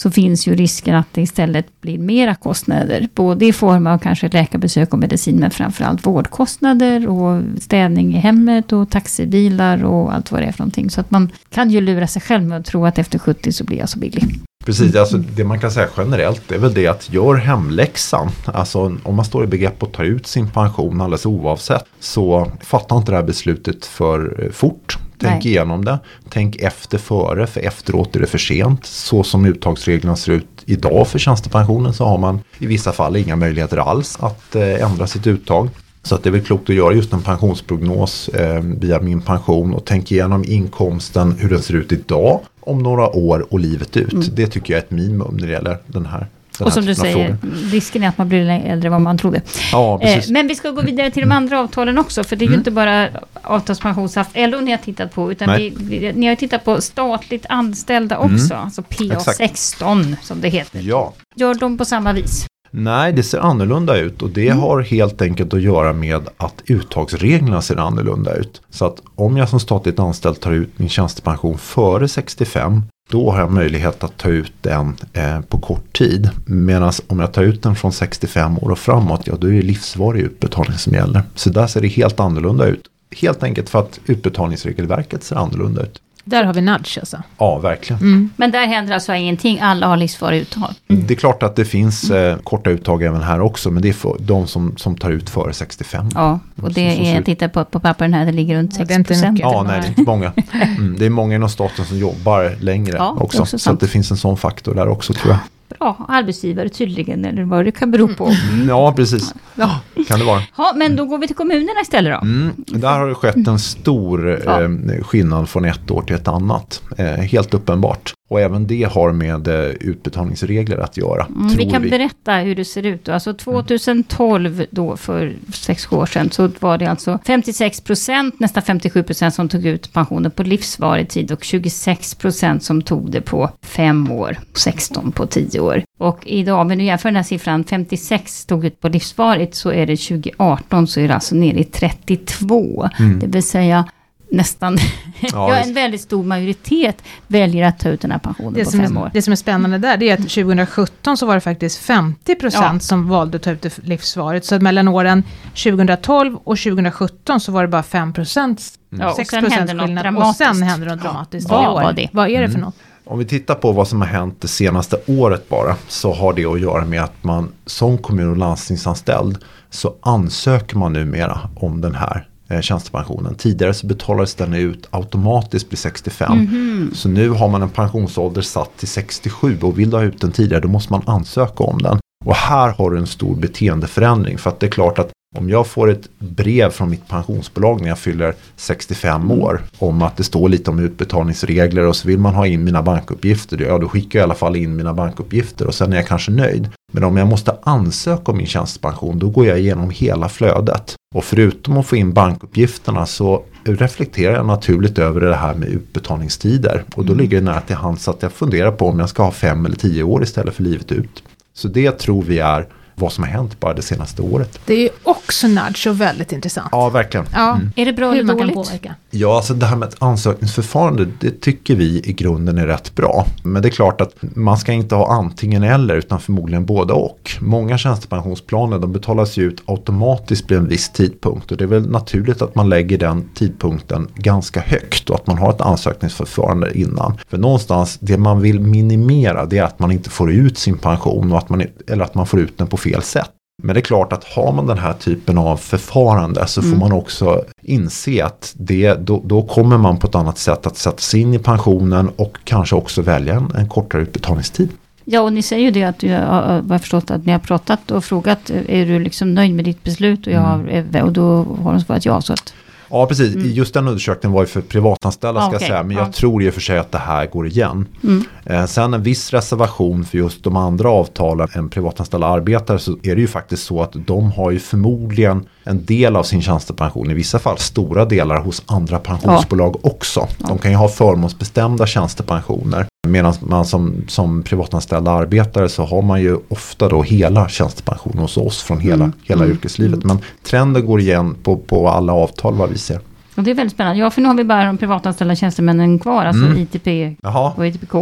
så 0.01 0.11
finns 0.11 0.47
ju 0.47 0.55
risken 0.55 0.97
att 0.97 1.07
det 1.13 1.23
istället 1.23 1.81
blir 1.81 1.99
mera 1.99 2.35
kostnader. 2.35 3.09
Både 3.15 3.47
i 3.47 3.53
form 3.53 3.87
av 3.87 3.99
kanske 3.99 4.29
läkarbesök 4.29 4.93
och 4.93 4.99
medicin, 4.99 5.37
men 5.37 5.51
framförallt 5.51 6.07
vårdkostnader 6.07 7.09
och 7.09 7.43
städning 7.61 8.15
i 8.15 8.19
hemmet 8.19 8.73
och 8.73 8.91
taxibilar 8.91 9.85
och 9.85 10.15
allt 10.15 10.33
vad 10.33 10.43
det 10.43 10.47
är 10.47 10.53
för 10.53 10.61
någonting. 10.61 10.91
Så 10.91 11.01
att 11.01 11.11
man 11.11 11.33
kan 11.51 11.71
ju 11.71 11.81
lura 11.81 12.07
sig 12.07 12.23
själv 12.23 12.45
med 12.45 12.59
att 12.59 12.67
tro 12.67 12.87
att 12.87 12.99
efter 12.99 13.19
70 13.19 13.53
så 13.53 13.65
blir 13.65 13.79
jag 13.79 13.89
så 13.89 13.99
billig. 13.99 14.25
Precis, 14.65 14.97
alltså 14.97 15.19
det 15.19 15.45
man 15.45 15.61
kan 15.61 15.71
säga 15.71 15.89
generellt 15.97 16.53
är 16.53 16.59
väl 16.59 16.75
det 16.75 16.87
att 16.87 17.13
gör 17.13 17.35
hemläxan. 17.35 18.29
Alltså 18.45 18.97
om 19.03 19.17
man 19.17 19.25
står 19.25 19.45
i 19.45 19.47
begrepp 19.47 19.83
att 19.83 19.93
ta 19.93 20.05
ut 20.05 20.27
sin 20.27 20.51
pension 20.51 21.01
alldeles 21.01 21.27
oavsett 21.27 21.85
så 21.99 22.53
fatta 22.61 22.97
inte 22.97 23.13
det 23.13 23.17
här 23.17 23.25
beslutet 23.25 23.87
för 23.87 24.45
eh, 24.45 24.51
fort. 24.51 24.99
Tänk 25.21 25.45
Nej. 25.45 25.53
igenom 25.53 25.85
det. 25.85 25.99
Tänk 26.29 26.57
efter 26.57 26.99
före, 26.99 27.47
för 27.47 27.61
efteråt 27.61 28.17
är 28.17 28.21
det 28.21 28.27
för 28.27 28.39
sent. 28.39 28.87
Så 28.87 29.23
som 29.23 29.45
uttagsreglerna 29.45 30.17
ser 30.17 30.33
ut 30.33 30.47
idag 30.67 31.09
för 31.09 31.19
tjänstepensionen 31.19 31.93
så 31.95 32.05
har 32.05 32.19
man 32.19 32.41
i 32.59 32.67
vissa 32.67 32.93
fall 32.93 33.17
inga 33.17 33.37
möjligheter 33.37 33.77
alls 33.77 34.19
att 34.21 34.57
eh, 34.57 34.83
ändra 34.83 35.07
sitt 35.07 35.27
uttag. 35.27 35.69
Så 36.03 36.15
att 36.15 36.23
det 36.23 36.29
är 36.29 36.33
väl 36.33 36.41
klokt 36.41 36.71
att 36.71 36.77
göra 36.77 36.95
just 36.95 37.13
en 37.13 37.23
pensionsprognos 37.23 38.29
eh, 38.29 38.61
via 38.63 39.01
min 39.01 39.21
pension 39.21 39.75
och 39.75 39.85
tänk 39.85 40.13
igenom 40.13 40.45
inkomsten, 40.45 41.35
hur 41.39 41.49
den 41.49 41.63
ser 41.63 41.75
ut 41.75 41.93
idag, 41.93 42.41
om 42.61 42.83
några 42.83 43.17
år 43.17 43.47
och 43.51 43.61
livet 43.61 43.97
ut. 43.97 44.13
Mm. 44.13 44.25
Det 44.33 44.47
tycker 44.47 44.73
jag 44.73 44.79
är 44.79 44.85
ett 44.85 44.91
minimum 44.91 45.37
när 45.37 45.47
det 45.47 45.53
gäller 45.53 45.79
den 45.87 46.07
här 46.07 46.27
och 46.61 46.73
som 46.73 46.87
du 46.87 46.95
säger, 46.95 47.27
frågor. 47.27 47.71
risken 47.71 48.03
är 48.03 48.09
att 48.09 48.19
man 48.19 48.29
blir 48.29 48.51
äldre 48.51 48.87
än 48.87 48.93
vad 48.93 49.01
man 49.01 49.19
trodde. 49.19 49.43
Ja, 49.73 50.03
eh, 50.03 50.25
men 50.29 50.49
vi 50.49 50.55
ska 50.55 50.71
gå 50.71 50.83
vidare 50.83 51.11
till 51.11 51.23
de 51.23 51.33
andra 51.33 51.61
avtalen 51.61 51.99
också, 51.99 52.25
för 52.25 52.37
det 52.37 52.45
är 52.45 52.47
mm. 52.47 52.53
ju 52.53 52.59
inte 52.59 52.71
bara 52.71 53.09
avtalspension 53.43 54.09
SAF 54.09 54.29
LO 54.35 54.61
ni 54.61 54.71
har 54.71 54.79
tittat 54.79 55.15
på, 55.15 55.33
utan 55.33 55.57
vi, 55.57 55.73
vi, 55.77 56.13
ni 56.13 56.27
har 56.27 56.35
tittat 56.35 56.65
på 56.65 56.81
statligt 56.81 57.47
anställda 57.49 58.17
mm. 58.17 58.35
också, 58.35 58.55
mm. 58.55 58.65
alltså 58.65 58.83
PA16 58.83 60.17
som 60.23 60.41
det 60.41 60.49
heter. 60.49 60.81
Ja. 60.81 61.13
Gör 61.37 61.55
de 61.55 61.79
på 61.79 61.85
samma 61.85 62.13
vis? 62.13 62.47
Nej, 62.71 63.13
det 63.13 63.23
ser 63.23 63.39
annorlunda 63.39 63.97
ut 63.97 64.23
och 64.23 64.31
det 64.31 64.49
mm. 64.49 64.59
har 64.59 64.81
helt 64.81 65.23
enkelt 65.23 65.55
att 65.55 65.63
göra 65.63 65.93
med 65.93 66.29
att 66.37 66.63
uttagsreglerna 66.67 67.63
ser 67.63 67.77
annorlunda 67.77 68.35
ut. 68.35 68.63
Så 68.71 68.85
att 68.85 69.03
om 69.15 69.37
jag 69.37 69.49
som 69.49 69.61
statligt 69.61 69.99
anställd 69.99 70.41
tar 70.41 70.53
ut 70.53 70.79
min 70.79 70.89
tjänstepension 70.89 71.59
före 71.59 72.09
65 72.09 72.83
då 73.11 73.31
har 73.31 73.39
jag 73.41 73.53
möjlighet 73.53 74.05
att 74.05 74.17
ta 74.17 74.29
ut 74.29 74.53
den 74.61 74.97
eh, 75.13 75.41
på 75.41 75.59
kort 75.59 75.93
tid. 75.93 76.31
Medan 76.47 76.93
om 77.07 77.21
jag 77.21 77.33
tar 77.33 77.43
ut 77.43 77.63
den 77.63 77.77
från 77.77 77.93
65 77.93 78.59
år 78.59 78.71
och 78.71 78.79
framåt, 78.79 79.27
ja 79.27 79.35
då 79.37 79.47
är 79.47 79.53
det 79.53 79.63
livsvarig 79.63 80.21
utbetalning 80.23 80.79
som 80.79 80.93
gäller. 80.93 81.23
Så 81.35 81.51
där 81.51 81.67
ser 81.67 81.81
det 81.81 81.89
helt 81.89 82.21
annorlunda 82.21 82.67
ut. 82.67 82.85
Helt 83.17 83.43
enkelt 83.43 83.69
för 83.69 83.79
att 83.79 84.01
utbetalningsregelverket 84.07 85.25
ser 85.25 85.37
annorlunda 85.37 85.83
ut. 85.83 86.01
Där 86.31 86.45
har 86.45 86.55
vi 86.55 86.61
nudge 86.61 86.99
alltså? 86.99 87.23
Ja, 87.39 87.59
verkligen. 87.59 88.03
Mm. 88.03 88.31
Men 88.37 88.51
där 88.51 88.67
händer 88.67 88.95
alltså 88.95 89.15
ingenting, 89.15 89.61
alla 89.61 89.87
har 89.87 89.97
livsvarig 89.97 90.41
uttag? 90.41 90.71
Mm. 90.89 91.07
Det 91.07 91.15
är 91.15 91.17
klart 91.17 91.43
att 91.43 91.57
det 91.57 91.65
finns 91.65 92.11
eh, 92.11 92.37
korta 92.37 92.71
uttag 92.71 93.03
även 93.03 93.23
här 93.23 93.41
också, 93.41 93.71
men 93.71 93.83
det 93.83 93.89
är 93.89 93.93
för 93.93 94.17
de 94.21 94.47
som, 94.47 94.77
som 94.77 94.97
tar 94.97 95.11
ut 95.11 95.31
före 95.31 95.53
65. 95.53 96.09
Ja, 96.15 96.39
och 96.63 96.73
det 96.73 96.75
så, 96.97 97.03
är, 97.03 97.15
jag 97.15 97.25
tittar 97.25 97.49
på, 97.49 97.65
på 97.65 97.81
pappren 97.81 98.15
här, 98.15 98.27
det 98.27 98.33
ligger 98.33 98.57
runt 98.57 98.75
6 98.75 99.07
procent. 99.07 99.39
Ja, 99.41 99.63
nej, 99.63 99.81
det 99.81 99.87
är 99.87 99.89
inte 99.89 100.03
många. 100.03 100.33
Mm, 100.81 100.97
det 100.99 101.07
är 101.07 101.11
många 101.11 101.35
inom 101.35 101.49
staten 101.49 101.85
som 101.85 101.99
jobbar 101.99 102.57
längre 102.61 102.97
ja, 102.97 103.17
också, 103.21 103.43
också 103.43 103.59
så 103.59 103.73
det 103.73 103.89
finns 103.89 104.11
en 104.11 104.17
sån 104.17 104.37
faktor 104.37 104.75
där 104.75 104.89
också 104.89 105.13
tror 105.13 105.33
jag 105.33 105.39
bra 105.79 106.07
arbetsgivare 106.09 106.69
tydligen, 106.69 107.25
eller 107.25 107.43
vad 107.43 107.65
det 107.65 107.73
kan 107.73 107.91
bero 107.91 108.15
på. 108.15 108.27
Mm, 108.27 108.69
ja, 108.69 108.93
precis. 108.93 109.35
Ja. 109.55 109.81
Kan 110.09 110.19
det 110.19 110.25
vara. 110.25 110.43
Ja, 110.57 110.73
men 110.77 110.97
då 110.97 111.05
går 111.05 111.19
vi 111.19 111.27
till 111.27 111.37
kommunerna 111.37 111.81
istället 111.83 112.13
då. 112.13 112.27
Mm, 112.27 112.53
där 112.67 112.99
har 112.99 113.09
det 113.09 113.15
skett 113.15 113.49
en 113.49 113.59
stor 113.59 114.43
ja. 114.45 114.63
eh, 114.63 114.69
skillnad 115.03 115.49
från 115.49 115.65
ett 115.65 115.91
år 115.91 116.03
till 116.03 116.17
ett 116.17 116.29
annat. 116.29 116.83
Eh, 116.99 117.07
helt 117.07 117.55
uppenbart. 117.55 118.13
Och 118.31 118.41
även 118.41 118.67
det 118.67 118.83
har 118.83 119.13
med 119.13 119.49
eh, 119.49 119.71
utbetalningsregler 119.81 120.79
att 120.79 120.97
göra. 120.97 121.27
Mm, 121.27 121.49
vi 121.49 121.71
kan 121.71 121.83
vi. 121.83 121.91
berätta 121.91 122.35
hur 122.35 122.55
det 122.55 122.65
ser 122.65 122.87
ut. 122.87 123.05
Då. 123.05 123.13
Alltså 123.13 123.35
2012 123.35 124.65
då 124.71 124.97
för 124.97 125.33
6 125.53 125.93
år 125.93 126.07
sedan 126.07 126.31
så 126.31 126.51
var 126.61 126.79
det 126.79 126.87
alltså 126.87 127.19
56 127.27 127.81
procent, 127.81 128.41
nästan 128.41 128.63
57 128.63 129.03
procent 129.03 129.35
som 129.35 129.49
tog 129.49 129.67
ut 129.67 129.93
pensionen 129.93 130.31
på 130.31 130.43
livsvarig 130.43 131.09
tid 131.09 131.33
och 131.33 131.45
26 131.45 132.15
procent 132.15 132.63
som 132.63 132.83
tog 132.83 133.11
det 133.11 133.21
på 133.21 133.51
5 133.63 134.11
år, 134.11 134.39
16 134.55 135.13
på 135.13 135.27
10 135.27 135.61
år. 135.61 135.83
Och 135.99 136.27
idag, 136.27 136.61
om 136.61 136.69
vi 136.69 136.77
nu 136.77 136.85
jämför 136.85 137.09
den 137.09 137.17
här 137.17 137.23
siffran, 137.23 137.65
56 137.65 138.45
tog 138.47 138.65
ut 138.65 138.81
på 138.81 138.89
livsvarigt 138.89 139.55
så 139.55 139.73
är 139.73 139.87
det 139.87 139.97
2018 139.97 140.87
så 140.87 141.01
är 141.01 141.09
det 141.09 141.15
alltså 141.15 141.35
nere 141.35 141.59
i 141.59 141.65
32. 141.65 142.89
Mm. 142.99 143.19
Det 143.19 143.27
vill 143.27 143.43
säga 143.43 143.85
nästan, 144.31 144.79
ja, 145.33 145.57
en 145.57 145.75
väldigt 145.75 146.01
stor 146.01 146.25
majoritet 146.25 147.03
väljer 147.27 147.67
att 147.67 147.79
ta 147.79 147.89
ut 147.89 148.01
den 148.01 148.11
här 148.11 148.19
pensionen 148.19 148.55
det 148.55 148.65
på 148.65 148.71
fem 148.71 148.97
är, 148.97 149.01
år. 149.01 149.11
Det 149.15 149.23
som 149.23 149.33
är 149.33 149.37
spännande 149.37 149.79
där, 149.79 150.03
är 150.03 150.15
att 150.15 150.21
2017 150.21 151.17
så 151.17 151.27
var 151.27 151.35
det 151.35 151.41
faktiskt 151.41 151.79
50 151.79 152.35
procent 152.35 152.65
ja. 152.73 152.81
som 152.81 153.09
valde 153.09 153.37
att 153.37 153.43
ta 153.43 153.51
ut 153.51 153.63
det 153.63 153.79
livsvaret. 153.79 154.45
Så 154.45 154.61
mellan 154.61 154.89
åren 154.89 155.23
2012 155.65 156.37
och 156.37 156.59
2017 156.59 157.41
så 157.41 157.53
var 157.53 157.63
det 157.63 157.69
bara 157.69 157.83
5 157.83 158.13
procent, 158.13 158.63
ja, 158.91 159.15
6 159.17 159.31
procent 159.31 159.71
skillnad. 159.71 160.17
Och 160.17 160.37
sen 160.37 160.63
hände 160.63 160.87
något 160.87 161.03
dramatiskt 161.03 161.51
ja. 161.51 161.73
Vad, 161.75 161.97
det? 161.97 162.09
vad 162.13 162.31
är 162.31 162.41
det 162.41 162.49
för 162.49 162.55
mm. 162.55 162.61
något? 162.61 162.75
Om 163.05 163.19
vi 163.19 163.25
tittar 163.25 163.55
på 163.55 163.73
vad 163.73 163.89
som 163.89 164.01
har 164.01 164.09
hänt 164.09 164.41
det 164.41 164.49
senaste 164.49 164.97
året 165.07 165.49
bara 165.49 165.77
så 165.89 166.13
har 166.13 166.33
det 166.33 166.45
att 166.45 166.61
göra 166.61 166.85
med 166.85 167.03
att 167.03 167.25
man 167.25 167.53
som 167.67 167.99
kommun 167.99 168.31
och 168.31 168.37
landstingsanställd 168.37 169.39
så 169.71 169.95
ansöker 170.01 170.77
man 170.77 170.93
numera 170.93 171.41
om 171.57 171.81
den 171.81 171.95
här 171.95 172.30
Eh, 172.51 172.61
tjänstepensionen. 172.61 173.35
Tidigare 173.35 173.75
så 173.75 173.87
betalades 173.87 174.35
den 174.35 174.55
ut 174.55 174.89
automatiskt 174.91 175.73
vid 175.73 175.79
65. 175.79 176.33
Mm 176.33 176.47
-hmm. 176.47 176.95
Så 176.95 177.09
nu 177.09 177.29
har 177.29 177.49
man 177.49 177.63
en 177.63 177.69
pensionsålder 177.69 178.43
satt 178.43 178.77
till 178.77 178.89
67 178.89 179.59
och 179.63 179.79
vill 179.79 179.91
du 179.91 179.97
ha 179.97 180.05
ut 180.05 180.21
den 180.21 180.33
tidigare 180.33 180.63
då 180.63 180.69
måste 180.69 180.93
man 180.93 181.03
ansöka 181.07 181.65
om 181.65 181.83
den. 181.83 181.99
Och 182.25 182.35
här 182.35 182.73
har 182.73 182.91
du 182.91 182.99
en 182.99 183.07
stor 183.07 183.37
beteendeförändring 183.37 184.39
för 184.39 184.51
att 184.51 184.61
det 184.61 184.67
är 184.67 184.71
klart 184.71 184.99
att 184.99 185.11
om 185.39 185.49
jag 185.49 185.67
får 185.67 185.91
ett 185.91 186.09
brev 186.19 186.71
från 186.71 186.91
mitt 186.91 187.09
pensionsbolag 187.09 187.81
när 187.81 187.89
jag 187.89 187.99
fyller 187.99 188.35
65 188.57 189.31
år 189.31 189.63
om 189.79 190.03
att 190.03 190.17
det 190.17 190.25
står 190.25 190.49
lite 190.49 190.71
om 190.71 190.79
utbetalningsregler 190.79 191.87
och 191.87 191.97
så 191.97 192.09
vill 192.09 192.19
man 192.19 192.35
ha 192.35 192.47
in 192.47 192.65
mina 192.65 192.83
bankuppgifter. 192.83 193.61
Ja, 193.61 193.79
då 193.79 193.89
skickar 193.89 194.19
jag 194.19 194.23
i 194.23 194.25
alla 194.25 194.35
fall 194.35 194.57
in 194.57 194.77
mina 194.77 194.95
bankuppgifter 194.95 195.67
och 195.67 195.75
sen 195.75 195.93
är 195.93 195.97
jag 195.97 196.07
kanske 196.07 196.31
nöjd. 196.31 196.69
Men 196.91 197.05
om 197.05 197.17
jag 197.17 197.27
måste 197.27 197.57
ansöka 197.63 198.33
om 198.33 198.37
min 198.37 198.47
tjänstepension 198.47 199.19
då 199.19 199.29
går 199.29 199.47
jag 199.47 199.59
igenom 199.59 199.91
hela 199.91 200.29
flödet. 200.29 200.95
Och 201.15 201.25
förutom 201.25 201.79
att 201.79 201.87
få 201.87 201.97
in 201.97 202.13
bankuppgifterna 202.13 203.07
så 203.07 203.45
reflekterar 203.65 204.35
jag 204.35 204.47
naturligt 204.47 204.99
över 204.99 205.21
det 205.21 205.35
här 205.35 205.55
med 205.55 205.69
utbetalningstider. 205.69 206.85
Och 206.95 207.05
då 207.05 207.13
mm. 207.13 207.23
ligger 207.23 207.37
det 207.37 207.45
nära 207.45 207.61
till 207.61 207.77
hands 207.77 208.09
att 208.09 208.23
jag 208.23 208.33
funderar 208.33 208.73
på 208.73 208.87
om 208.89 208.99
jag 208.99 209.09
ska 209.09 209.23
ha 209.23 209.31
fem 209.31 209.67
eller 209.67 209.77
tio 209.77 210.03
år 210.03 210.23
istället 210.23 210.55
för 210.55 210.63
livet 210.63 210.93
ut. 210.93 211.23
Så 211.55 211.69
det 211.69 211.91
tror 211.91 212.23
vi 212.23 212.39
är 212.39 212.67
vad 213.01 213.13
som 213.13 213.25
har 213.25 213.31
hänt 213.31 213.61
bara 213.61 213.75
det 213.75 213.83
senaste 213.83 214.23
året. 214.23 214.61
Det 214.65 214.75
är 214.75 214.81
ju 214.81 214.89
också 215.03 215.49
nudge 215.49 215.87
och 215.87 216.01
väldigt 216.01 216.33
intressant. 216.33 216.69
Ja, 216.73 216.89
verkligen. 216.89 217.27
Ja. 217.33 217.55
Mm. 217.55 217.73
Är 217.77 217.87
det 217.87 217.93
bra 217.93 218.13
eller 218.13 218.55
dåligt? 218.55 218.87
Ja, 219.11 219.37
alltså 219.37 219.55
det 219.55 219.67
här 219.67 219.77
med 219.77 219.89
ett 219.89 219.97
ansökningsförfarande, 219.99 221.07
det 221.21 221.41
tycker 221.41 221.75
vi 221.75 222.03
i 222.05 222.13
grunden 222.13 222.59
är 222.59 222.67
rätt 222.67 222.95
bra. 222.95 223.27
Men 223.43 223.63
det 223.63 223.69
är 223.69 223.71
klart 223.71 224.01
att 224.01 224.15
man 224.21 224.59
ska 224.59 224.73
inte 224.73 224.95
ha 224.95 225.13
antingen 225.13 225.63
eller, 225.63 225.97
utan 225.97 226.21
förmodligen 226.21 226.67
både 226.67 226.93
och. 226.93 227.31
Många 227.41 227.79
tjänstepensionsplaner, 227.79 228.79
de 228.79 228.93
betalas 228.93 229.37
ju 229.37 229.45
ut 229.45 229.63
automatiskt 229.65 230.51
vid 230.51 230.59
en 230.59 230.69
viss 230.69 230.89
tidpunkt. 230.89 231.51
Och 231.53 231.57
det 231.57 231.65
är 231.65 231.69
väl 231.69 231.91
naturligt 231.91 232.43
att 232.43 232.55
man 232.55 232.69
lägger 232.69 232.99
den 232.99 233.29
tidpunkten 233.35 234.09
ganska 234.15 234.61
högt 234.61 235.11
och 235.11 235.17
att 235.17 235.27
man 235.27 235.39
har 235.39 235.51
ett 235.51 235.61
ansökningsförfarande 235.61 236.79
innan. 236.79 237.19
För 237.29 237.39
någonstans, 237.39 237.99
det 238.01 238.19
man 238.19 238.41
vill 238.41 238.61
minimera, 238.61 239.47
det 239.47 239.59
är 239.59 239.63
att 239.63 239.79
man 239.79 239.91
inte 239.91 240.11
får 240.11 240.33
ut 240.33 240.59
sin 240.59 240.79
pension 240.79 241.33
och 241.33 241.39
att 241.39 241.49
man, 241.49 241.63
eller 241.89 242.05
att 242.05 242.15
man 242.15 242.27
får 242.27 242.41
ut 242.41 242.59
den 242.59 242.67
på 242.67 242.77
fel 242.77 242.90
fel 242.91 243.03
sätt. 243.03 243.31
Men 243.63 243.75
det 243.75 243.81
är 243.81 243.83
klart 243.83 244.13
att 244.13 244.25
har 244.25 244.53
man 244.53 244.67
den 244.67 244.79
här 244.79 244.93
typen 244.93 245.39
av 245.39 245.57
förfarande 245.57 246.47
så 246.47 246.63
får 246.63 246.69
mm. 246.69 246.79
man 246.79 246.93
också 246.93 247.45
inse 247.63 248.25
att 248.25 248.55
det, 248.57 248.95
då, 248.95 249.23
då, 249.25 249.43
kommer 249.43 249.79
man 249.79 249.99
på 249.99 250.07
ett 250.07 250.15
annat 250.15 250.39
sätt 250.39 250.67
att 250.67 250.77
sätta 250.77 250.99
sig 250.99 251.21
in 251.21 251.35
i 251.35 251.39
pensionen 251.39 252.11
och 252.17 252.39
kanske 252.45 252.77
också 252.77 253.03
välja 253.03 253.35
en, 253.35 253.53
en 253.57 253.69
kortare 253.69 254.03
utbetalningstid. 254.03 254.69
Ja, 255.05 255.21
och 255.21 255.33
ni 255.33 255.43
säger 255.43 255.65
ju 255.65 255.71
det 255.71 255.85
att 255.85 256.03
jag 256.03 256.21
har 256.27 256.79
förstått 256.79 257.11
att 257.11 257.27
ni 257.27 257.33
har 257.33 257.39
pratat 257.39 257.91
och 257.91 258.05
frågat, 258.05 258.51
är 258.51 258.87
du 258.87 258.99
liksom 258.99 259.35
nöjd 259.35 259.55
med 259.55 259.65
ditt 259.65 259.85
beslut? 259.85 260.27
Och, 260.27 260.33
jag 260.33 260.41
har, 260.41 260.69
mm. 260.69 261.05
och 261.05 261.13
då 261.13 261.45
har 261.63 261.73
de 261.73 261.81
svarat 261.81 262.05
ja. 262.05 262.21
Så 262.21 262.33
att 262.33 262.55
Ja, 262.91 263.07
precis. 263.07 263.35
Mm. 263.35 263.51
Just 263.51 263.75
den 263.75 263.89
undersökningen 263.89 264.35
var 264.35 264.43
ju 264.43 264.47
för 264.47 264.61
privatanställda 264.61 265.41
ska 265.41 265.49
okay. 265.49 265.59
jag 265.61 265.69
säga. 265.69 265.83
Men 265.83 265.97
jag 265.97 266.07
ja. 266.07 266.13
tror 266.13 266.43
i 266.43 266.51
och 266.51 266.55
för 266.55 266.61
sig 266.61 266.79
att 266.79 266.93
det 266.93 266.99
här 266.99 267.27
går 267.27 267.47
igen. 267.47 267.87
Mm. 268.05 268.25
Eh, 268.45 268.67
sen 268.67 268.95
en 268.95 269.03
viss 269.03 269.31
reservation 269.31 270.05
för 270.05 270.19
just 270.19 270.45
de 270.45 270.57
andra 270.57 270.91
avtalen 270.91 271.49
än 271.55 271.69
privatanställda 271.69 272.27
arbetare 272.27 272.79
så 272.79 272.93
är 273.03 273.15
det 273.15 273.21
ju 273.21 273.29
faktiskt 273.29 273.63
så 273.63 273.83
att 273.83 273.93
de 273.95 274.33
har 274.33 274.51
ju 274.51 274.59
förmodligen 274.59 275.47
en 275.65 275.85
del 275.85 276.17
av 276.17 276.23
sin 276.23 276.43
tjänstepension, 276.43 277.11
i 277.11 277.15
vissa 277.15 277.39
fall 277.39 277.59
stora 277.59 278.05
delar 278.05 278.41
hos 278.41 278.63
andra 278.67 278.99
pensionsbolag 278.99 279.77
ja. 279.83 279.91
också. 279.91 280.29
De 280.39 280.59
kan 280.59 280.71
ju 280.71 280.77
ha 280.77 280.89
förmånsbestämda 280.89 281.87
tjänstepensioner. 281.87 282.87
Medan 283.09 283.35
man 283.41 283.65
som, 283.65 284.05
som 284.09 284.43
privatanställd 284.43 285.09
arbetare 285.09 285.69
så 285.69 285.85
har 285.85 286.03
man 286.03 286.21
ju 286.23 286.37
ofta 286.49 286.89
då 286.89 287.03
hela 287.03 287.49
tjänstepension 287.49 288.19
hos 288.19 288.37
oss 288.37 288.63
från 288.63 288.81
hela, 288.81 289.05
Mm. 289.05 289.13
hela 289.23 289.45
Mm. 289.45 289.57
yrkeslivet. 289.57 290.05
Men 290.05 290.19
trenden 290.43 290.87
går 290.87 291.01
igen 291.01 291.35
på, 291.43 291.57
på 291.57 291.89
alla 291.89 292.13
avtal 292.13 292.55
vad 292.55 292.71
vi 292.71 292.79
ser. 292.79 293.01
Och 293.37 293.43
det 293.43 293.51
är 293.51 293.55
väldigt 293.55 293.73
spännande. 293.75 294.01
Ja, 294.01 294.11
för 294.11 294.21
nu 294.21 294.29
har 294.29 294.35
vi 294.35 294.45
bara 294.45 294.65
de 294.65 294.79
privatanställda 294.79 295.35
tjänstemännen 295.37 295.99
kvar, 295.99 296.25
alltså 296.25 296.47
Mm. 296.47 296.59
ITP 296.59 297.17
Jaha, 297.23 297.53
och 297.57 297.67
ITPK. 297.67 297.95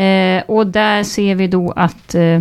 Eh, 0.00 0.42
och 0.46 0.66
där 0.66 1.02
ser 1.04 1.34
vi 1.34 1.46
då 1.46 1.72
att 1.76 2.14
eh, 2.14 2.40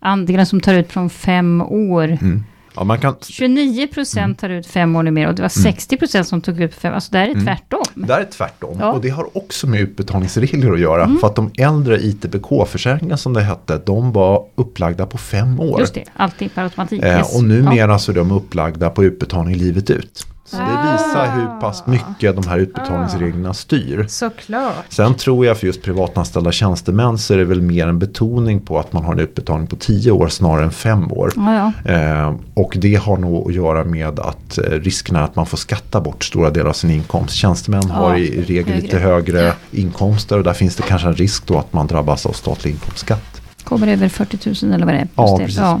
andelen 0.00 0.46
som 0.46 0.60
tar 0.60 0.74
ut 0.74 0.92
från 0.92 1.10
fem 1.10 1.62
år, 1.62 2.04
mm. 2.20 2.44
Ja, 2.78 2.84
man 2.84 2.98
kan, 2.98 3.14
29 3.28 3.86
procent 3.86 4.38
tar 4.38 4.48
ut 4.50 4.66
fem 4.66 4.96
år 4.96 5.02
numera 5.02 5.28
och 5.28 5.34
det 5.34 5.42
var 5.42 5.48
60 5.48 5.96
procent 5.96 6.28
som 6.28 6.40
tog 6.40 6.60
ut 6.60 6.74
fem, 6.74 6.94
alltså 6.94 7.12
där 7.12 7.20
är 7.22 7.26
det 7.26 7.32
Mm. 7.32 7.44
tvärtom. 7.44 7.82
där 7.94 8.20
är 8.20 8.24
tvärtom. 8.24 8.76
Ja. 8.80 8.92
Och 8.92 9.00
det 9.00 9.08
har 9.08 9.36
också 9.36 9.66
med 9.66 9.80
utbetalningsregler 9.80 10.72
att 10.72 10.80
göra. 10.80 11.04
Mm. 11.04 11.18
För 11.18 11.26
att 11.26 11.36
de 11.36 11.50
äldre 11.58 11.98
ITBK-försäkringarna 12.00 13.16
som 13.16 13.32
det 13.32 13.42
hette, 13.42 13.80
de 13.86 14.12
var 14.12 14.44
upplagda 14.54 15.06
på 15.06 15.18
fem 15.18 15.60
år. 15.60 15.80
Just 15.80 15.94
det, 15.94 16.04
alltid 16.16 16.54
per 16.54 16.62
automatik. 16.62 17.02
Eh, 17.02 17.20
och 17.20 17.26
Ja. 17.34 17.40
numera 17.42 17.98
så 17.98 18.10
är 18.12 18.16
de 18.16 18.30
upplagda 18.32 18.90
på 18.90 19.04
utbetalning 19.04 19.54
livet 19.56 19.90
ut. 19.90 20.26
Så 20.50 20.56
det 20.56 20.62
visar 20.92 21.26
Ah. 21.26 21.30
hur 21.30 21.60
pass 21.60 21.86
mycket 21.86 22.36
de 22.36 22.48
här 22.48 22.58
utbetalningsreglerna 22.58 23.54
styr. 23.54 24.06
Såklart. 24.08 24.74
Sen 24.88 25.14
tror 25.14 25.46
jag 25.46 25.58
för 25.58 25.66
just 25.66 25.82
privatanställda 25.82 26.52
tjänstemän 26.52 27.18
så 27.18 27.34
är 27.34 27.38
det 27.38 27.44
väl 27.44 27.62
mer 27.62 27.86
en 27.88 27.98
betoning 27.98 28.60
på 28.60 28.78
att 28.78 28.92
man 28.92 29.04
har 29.04 29.12
en 29.12 29.18
utbetalning 29.18 29.66
på 29.66 29.76
10 29.76 30.10
år 30.10 30.28
snarare 30.28 30.64
än 30.64 30.70
5 30.70 31.12
år. 31.12 31.32
Ja, 31.36 31.72
ja. 31.84 31.92
Eh, 31.92 32.34
och 32.54 32.76
det 32.80 32.94
har 32.94 33.16
nog 33.16 33.48
att 33.48 33.54
göra 33.54 33.84
med 33.84 34.20
att 34.20 34.58
eh, 34.58 34.62
risken 34.70 35.16
är 35.16 35.22
att 35.22 35.36
man 35.36 35.46
får 35.46 35.56
skatta 35.56 36.00
bort 36.00 36.24
stora 36.24 36.50
delar 36.50 36.68
av 36.68 36.72
sin 36.72 36.90
inkomst. 36.90 37.34
Tjänstemän 37.34 37.90
har 37.90 38.16
i 38.16 38.42
regel 38.42 38.64
högre. 38.66 38.80
lite 38.80 38.98
högre 38.98 39.52
inkomster 39.70 40.38
och 40.38 40.44
där 40.44 40.52
finns 40.52 40.76
det 40.76 40.82
kanske 40.82 41.08
en 41.08 41.14
risk 41.14 41.46
då 41.46 41.58
att 41.58 41.72
man 41.72 41.86
drabbas 41.86 42.26
av 42.26 42.32
statlig 42.32 42.70
inkomstskatt. 42.70 43.40
Kommer 43.64 43.86
över 43.88 44.08
40 44.08 44.64
000 44.66 44.74
eller 44.74 44.86
vad 44.86 44.94
det 44.94 44.98
är. 45.00 45.08
Ja, 45.14 45.38
precis. 45.38 45.58
Ja. 45.58 45.80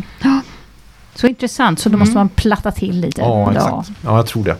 Så 1.14 1.26
intressant, 1.26 1.80
så 1.80 1.88
då 1.88 1.90
Mm. 1.94 2.00
måste 2.00 2.14
man 2.18 2.28
platta 2.28 2.70
till 2.70 3.00
lite. 3.00 3.20
Ja, 3.20 3.52
exakt. 3.52 3.90
Ja, 4.04 4.16
jag 4.16 4.26
tror 4.26 4.44
det. 4.44 4.56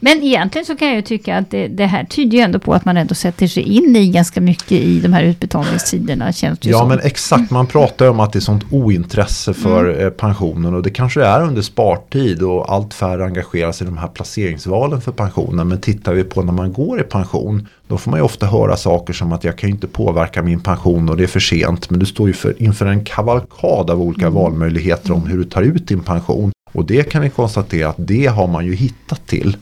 Men 0.00 0.22
egentligen 0.22 0.64
så 0.66 0.76
kan 0.76 0.88
jag 0.88 0.96
ju 0.96 1.02
tycka 1.02 1.36
att 1.38 1.50
det, 1.50 1.68
det 1.68 1.86
här 1.86 2.04
tyder 2.04 2.38
ju 2.38 2.42
ändå 2.44 2.58
på 2.58 2.74
att 2.74 2.84
man 2.84 2.96
ändå 2.96 3.14
sätter 3.14 3.46
sig 3.46 3.62
in 3.62 3.96
i 3.96 4.08
ganska 4.08 4.40
mycket 4.40 4.72
i 4.72 5.00
de 5.00 5.12
här 5.12 5.22
utbetalningstiderna. 5.22 6.32
Känns 6.32 6.58
det 6.58 6.70
Ja 6.70 6.78
som. 6.78 6.88
men 6.88 7.00
exakt, 7.00 7.50
man 7.50 7.66
pratar 7.66 8.04
ju 8.04 8.10
om 8.10 8.20
att 8.20 8.32
det 8.32 8.38
är 8.38 8.40
sånt 8.40 8.64
ointresse 8.70 9.54
för 9.54 9.84
Mm. 9.84 10.00
eh, 10.06 10.10
pensionen 10.10 10.74
och 10.74 10.82
det 10.82 10.90
kanske 10.90 11.24
är 11.24 11.42
under 11.42 11.62
spartid 11.62 12.42
och 12.42 12.72
allt 12.72 12.94
färre 12.94 13.24
engagerar 13.24 13.72
sig 13.72 13.86
i 13.86 13.90
de 13.90 13.98
här 13.98 14.08
placeringsvalen 14.08 15.00
för 15.00 15.12
pensionen. 15.12 15.68
Men 15.68 15.80
tittar 15.80 16.14
vi 16.14 16.24
på 16.24 16.42
när 16.42 16.52
man 16.52 16.72
går 16.72 17.00
i 17.00 17.02
pension 17.02 17.68
då 17.88 17.98
får 17.98 18.10
man 18.10 18.20
ju 18.20 18.24
ofta 18.24 18.46
höra 18.46 18.76
saker 18.76 19.12
som 19.12 19.32
att 19.32 19.44
jag 19.44 19.56
kan 19.58 19.68
ju 19.68 19.74
inte 19.74 19.86
påverka 19.86 20.42
min 20.42 20.60
pension 20.60 21.08
och 21.08 21.16
det 21.16 21.22
är 21.22 21.26
för 21.26 21.40
sent. 21.40 21.90
Men 21.90 22.00
du 22.00 22.06
står 22.06 22.26
ju 22.28 22.32
för, 22.32 22.62
inför 22.62 22.86
en 22.86 23.04
kavalkad 23.04 23.90
av 23.90 24.02
olika 24.02 24.26
Mm. 24.26 24.34
valmöjligheter 24.34 25.12
om 25.12 25.26
hur 25.26 25.38
du 25.38 25.44
tar 25.44 25.62
ut 25.62 25.88
din 25.88 26.00
pension. 26.00 26.52
Och 26.72 26.84
det 26.84 27.10
kan 27.10 27.22
vi 27.22 27.30
konstatera 27.30 27.88
att 27.88 27.96
det 27.98 28.26
har 28.26 28.46
man 28.46 28.66
ju 28.66 28.74
hittat 28.74 29.26
till. 29.26 29.56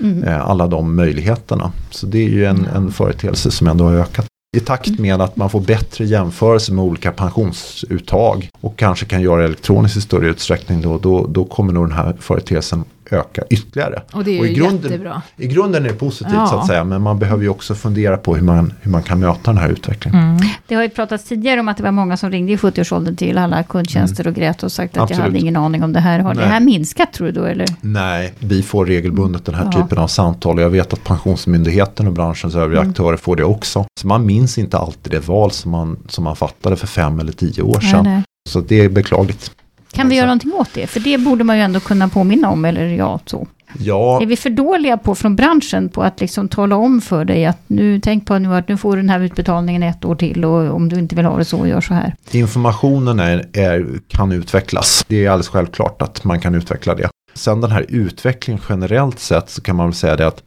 Mm. 0.00 0.24
Eh, 0.24 0.50
alla 0.50 0.66
de 0.66 0.96
möjligheterna. 0.96 1.72
Så 1.90 2.06
det 2.06 2.18
är 2.18 2.28
ju 2.28 2.44
en, 2.44 2.66
en 2.66 2.92
företeelse 2.92 3.50
som 3.50 3.66
ändå 3.66 3.84
har 3.84 3.94
ökat. 3.94 4.26
I 4.56 4.60
takt 4.60 4.98
med 4.98 5.20
att 5.20 5.36
man 5.36 5.50
får 5.50 5.60
bättre 5.60 6.04
jämförelse 6.04 6.72
med 6.72 6.84
olika 6.84 7.12
pensionsuttag 7.12 8.48
och 8.60 8.78
kanske 8.78 9.06
kan 9.06 9.22
göra 9.22 9.44
elektroniskt 9.44 9.96
i 9.96 10.00
större 10.00 10.28
utsträckning 10.28 10.80
då, 10.80 10.98
då, 10.98 11.26
då 11.26 11.44
kommer 11.44 11.72
nog 11.72 11.88
den 11.88 11.96
här 11.96 12.16
företeelsen 12.20 12.84
öka 13.12 13.42
ytterligare. 13.50 14.02
Och 14.12 14.24
det 14.24 14.30
är 14.36 14.40
Och 14.40 14.46
ju 14.46 14.52
i 14.52 14.54
grunden- 14.54 14.82
jättebra. 14.82 15.22
I 15.36 15.46
grunden 15.46 15.84
är 15.84 15.88
det 15.88 15.94
positivt 15.94 16.32
Ja. 16.34 16.46
så 16.46 16.56
att 16.56 16.66
säga 16.66 16.84
men 16.84 17.02
man 17.02 17.18
behöver 17.18 17.42
ju 17.42 17.48
också 17.48 17.74
fundera 17.74 18.16
på 18.16 18.34
hur 18.36 18.42
man, 18.42 18.72
hur 18.80 18.90
man 18.90 19.02
kan 19.02 19.20
möta 19.20 19.40
den 19.50 19.58
här 19.58 19.68
utvecklingen. 19.68 20.20
Mm. 20.22 20.36
Det 20.66 20.74
har 20.74 20.82
ju 20.82 20.88
pratats 20.88 21.24
tidigare 21.24 21.60
om 21.60 21.68
att 21.68 21.76
det 21.76 21.82
var 21.82 21.90
många 21.90 22.16
som 22.16 22.30
ringde 22.30 22.52
i 22.52 22.56
70-årsåldern 22.56 23.16
till 23.16 23.38
alla 23.38 23.62
kundtjänster 23.62 24.26
och 24.26 24.34
grät 24.34 24.62
och 24.62 24.72
sagt 24.72 24.90
att 24.92 24.96
jag 24.96 25.02
Absolut. 25.02 25.22
hade 25.24 25.38
ingen 25.38 25.56
aning 25.56 25.82
om 25.84 25.92
det 25.92 26.00
här. 26.00 26.18
Har 26.18 26.34
det 26.34 26.40
Nej. 26.40 26.48
här 26.48 26.60
minskat 26.60 27.12
tror 27.12 27.26
du 27.26 27.32
då 27.32 27.44
eller? 27.44 27.66
Nej, 27.80 28.34
vi 28.38 28.62
får 28.62 28.86
regelbundet 28.86 29.44
den 29.44 29.54
här 29.54 29.70
Ja. 29.72 29.82
typen 29.82 29.98
av 29.98 30.08
samtal 30.08 30.56
och 30.58 30.62
jag 30.64 30.70
vet 30.70 30.92
att 30.92 31.04
Pensionsmyndigheten 31.04 32.06
och 32.06 32.12
branschens 32.12 32.54
övriga 32.54 32.80
Mm. 32.80 32.90
aktörer 32.90 33.16
får 33.16 33.36
det 33.36 33.44
också. 33.44 33.86
Så 34.00 34.06
man 34.06 34.26
minns 34.26 34.58
inte 34.58 34.78
alltid 34.78 35.12
det 35.12 35.28
val 35.28 35.50
som 35.50 35.70
man, 35.70 35.96
som 36.08 36.24
man 36.24 36.36
fattade 36.36 36.76
för 36.76 36.86
fem 36.86 37.20
eller 37.20 37.32
tio 37.32 37.62
år 37.62 37.80
sedan. 37.80 38.04
Nej, 38.04 38.14
nej. 38.14 38.22
Så 38.48 38.60
det 38.60 38.80
är 38.84 38.88
beklagligt. 38.88 39.50
Kan 39.92 40.08
vi 40.08 40.16
göra 40.16 40.26
någonting 40.26 40.52
åt 40.52 40.74
det? 40.74 40.86
För 40.86 41.00
det 41.00 41.18
borde 41.18 41.44
man 41.44 41.56
ju 41.56 41.62
ändå 41.62 41.80
kunna 41.80 42.08
påminna 42.08 42.50
om, 42.50 42.64
eller 42.64 42.86
ja, 42.86 43.20
så. 43.26 43.46
Ja, 43.78 44.22
Är 44.22 44.26
vi 44.26 44.36
för 44.36 44.50
dåliga 44.50 44.96
på 44.96 45.14
från 45.14 45.36
branschen 45.36 45.88
på 45.88 46.02
att 46.02 46.20
liksom 46.20 46.48
tala 46.48 46.76
om 46.76 47.00
för 47.00 47.24
dig 47.24 47.46
att 47.46 47.58
nu 47.66 48.00
tänk 48.00 48.26
på 48.26 48.38
nu 48.38 48.54
att 48.54 48.68
nu 48.68 48.76
får 48.76 48.96
du 48.96 49.02
den 49.02 49.10
här 49.10 49.20
utbetalningen 49.20 49.82
ett 49.82 50.04
år 50.04 50.14
till 50.14 50.44
och 50.44 50.74
om 50.74 50.88
du 50.88 50.98
inte 50.98 51.16
vill 51.16 51.24
ha 51.24 51.38
det 51.38 51.44
så, 51.44 51.66
gör 51.66 51.80
så 51.80 51.94
här. 51.94 52.14
informationen 52.30 53.20
är, 53.20 53.48
är, 53.52 53.86
kan 54.08 54.32
utvecklas. 54.32 55.04
Det 55.08 55.24
är 55.24 55.30
alldeles 55.30 55.48
självklart 55.48 56.02
att 56.02 56.24
man 56.24 56.40
kan 56.40 56.54
utveckla 56.54 56.94
det. 56.94 57.08
Sen 57.34 57.60
den 57.60 57.70
här 57.70 57.86
utvecklingen 57.88 58.62
generellt 58.68 59.18
sett 59.18 59.50
så 59.50 59.62
kan 59.62 59.76
man 59.76 59.86
väl 59.86 59.94
säga 59.94 60.16
det 60.16 60.26
att 60.26 60.42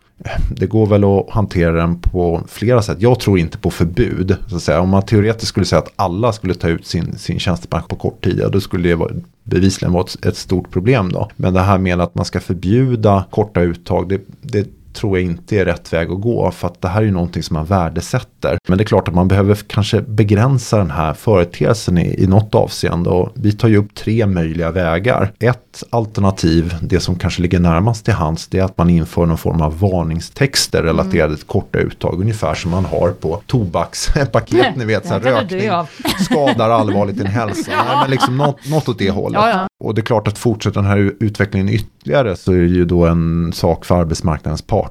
det 0.49 0.67
går 0.67 0.85
väl 0.85 1.03
att 1.03 1.29
hantera 1.29 1.71
den 1.71 1.99
på 1.99 2.41
flera 2.47 2.81
sätt. 2.81 2.97
Jag 2.99 3.19
tror 3.19 3.39
inte 3.39 3.57
på 3.57 3.71
förbud. 3.71 4.35
Så 4.47 4.55
att 4.55 4.61
säga. 4.61 4.81
Om 4.81 4.89
man 4.89 5.05
teoretiskt 5.05 5.47
skulle 5.47 5.65
säga 5.65 5.79
att 5.79 5.93
alla 5.95 6.33
skulle 6.33 6.53
ta 6.53 6.67
ut 6.67 6.85
sin, 6.85 7.17
sin 7.17 7.39
tjänstepension 7.39 7.87
på 7.87 7.95
kort 7.95 8.23
tid, 8.23 8.39
ja, 8.39 8.49
då 8.49 8.61
skulle 8.61 8.89
det 8.89 8.95
vara, 8.95 9.11
bevisligen 9.43 9.93
vara 9.93 10.03
ett, 10.03 10.25
ett 10.25 10.37
stort 10.37 10.71
problem 10.71 11.11
då. 11.11 11.29
Men 11.35 11.53
det 11.53 11.61
här 11.61 11.77
med 11.77 12.01
att 12.01 12.15
man 12.15 12.25
ska 12.25 12.39
förbjuda 12.39 13.25
korta 13.31 13.61
uttag, 13.61 14.09
det, 14.09 14.21
det 14.41 14.67
tror 14.93 15.17
jag 15.17 15.25
inte 15.25 15.57
är 15.57 15.65
rätt 15.65 15.93
väg 15.93 16.11
att 16.11 16.21
gå. 16.21 16.51
För 16.51 16.67
att 16.67 16.81
det 16.81 16.87
här 16.87 17.01
är 17.01 17.05
ju 17.05 17.11
någonting 17.11 17.43
som 17.43 17.53
man 17.53 17.65
värdesätter. 17.65 18.57
Men 18.67 18.77
det 18.77 18.83
är 18.83 18.85
klart 18.85 19.07
att 19.07 19.13
man 19.13 19.27
behöver 19.27 19.55
kanske 19.55 20.01
begränsa 20.01 20.77
den 20.77 20.91
här 20.91 21.13
företeelsen 21.13 21.97
i, 21.97 22.23
i 22.23 22.27
något 22.27 22.55
avseende. 22.55 23.09
Och 23.09 23.31
vi 23.35 23.51
tar 23.51 23.67
ju 23.67 23.77
upp 23.77 23.95
tre 23.95 24.25
möjliga 24.25 24.71
vägar. 24.71 25.31
Ett 25.39 25.83
alternativ, 25.89 26.75
det 26.81 26.99
som 26.99 27.15
kanske 27.15 27.41
ligger 27.41 27.59
närmast 27.59 28.05
till 28.05 28.13
hands, 28.13 28.47
det 28.47 28.59
är 28.59 28.63
att 28.63 28.77
man 28.77 28.89
inför 28.89 29.25
någon 29.25 29.37
form 29.37 29.61
av 29.61 29.79
varningstexter 29.79 30.83
relaterade 30.83 31.35
till 31.35 31.45
korta 31.45 31.79
uttag. 31.79 32.21
Ungefär 32.21 32.53
som 32.53 32.71
man 32.71 32.85
har 32.85 33.09
på 33.09 33.41
tobakspaket, 33.47 34.75
ni 34.75 34.85
vet, 34.85 35.07
så 35.07 35.13
här, 35.13 35.19
rökning 35.19 35.69
skadar 36.19 36.69
allvarligt 36.69 37.17
din 37.17 37.27
hälsa. 37.27 37.71
Nej, 37.87 37.97
men 38.01 38.11
liksom 38.11 38.37
något, 38.37 38.69
något 38.69 38.89
åt 38.89 38.99
det 38.99 39.11
hållet. 39.11 39.41
Ja, 39.41 39.49
ja. 39.49 39.67
Och 39.83 39.95
det 39.95 40.01
är 40.01 40.03
klart 40.03 40.27
att 40.27 40.37
fortsätta 40.37 40.81
den 40.81 40.89
här 40.89 41.13
utvecklingen 41.19 41.69
ytterligare 41.69 42.35
så 42.35 42.51
är 42.51 42.57
det 42.57 42.67
ju 42.67 42.85
då 42.85 43.05
en 43.05 43.53
sak 43.53 43.85
för 43.85 43.95
arbetsmarknadens 43.95 44.61
parter. 44.61 44.82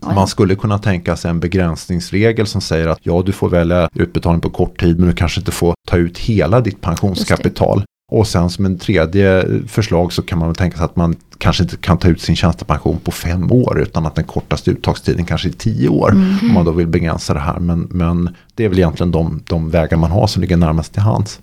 Ja. 0.00 0.14
Man 0.14 0.26
skulle 0.26 0.54
kunna 0.54 0.78
tänka 0.78 1.16
sig 1.16 1.30
en 1.30 1.40
begränsningsregel 1.40 2.46
som 2.46 2.60
säger 2.60 2.88
att 2.88 3.00
ja, 3.02 3.22
du 3.26 3.32
får 3.32 3.48
välja 3.48 3.88
utbetalning 3.94 4.40
på 4.40 4.50
kort 4.50 4.80
tid 4.80 4.98
men 4.98 5.08
du 5.08 5.14
kanske 5.14 5.40
inte 5.40 5.52
får 5.52 5.74
ta 5.88 5.96
ut 5.96 6.18
hela 6.18 6.60
ditt 6.60 6.80
pensionskapital. 6.80 7.84
Och 8.12 8.26
sen 8.26 8.50
som 8.50 8.66
en 8.66 8.78
tredje 8.78 9.46
förslag 9.66 10.12
så 10.12 10.22
kan 10.22 10.38
man 10.38 10.48
väl 10.48 10.56
tänka 10.56 10.76
sig 10.76 10.84
att 10.84 10.96
man 10.96 11.16
kanske 11.38 11.62
inte 11.62 11.76
kan 11.76 11.98
ta 11.98 12.08
ut 12.08 12.20
sin 12.20 12.36
tjänstepension 12.36 12.98
på 12.98 13.10
fem 13.10 13.52
år 13.52 13.80
utan 13.80 14.06
att 14.06 14.14
den 14.14 14.24
kortaste 14.24 14.70
uttagstiden 14.70 15.24
kanske 15.24 15.48
är 15.48 15.52
tio 15.52 15.88
år. 15.88 16.10
Mm. 16.10 16.38
Om 16.42 16.54
man 16.54 16.64
då 16.64 16.70
vill 16.70 16.86
begränsa 16.86 17.34
det 17.34 17.40
här. 17.40 17.60
Men, 17.60 17.80
men 17.90 18.36
det 18.54 18.64
är 18.64 18.68
väl 18.68 18.78
egentligen 18.78 19.10
de, 19.10 19.42
de 19.46 19.70
vägar 19.70 19.96
man 19.96 20.10
har 20.10 20.26
som 20.26 20.42
ligger 20.42 20.56
närmast 20.56 20.92
till 20.92 21.02
hands. 21.02 21.40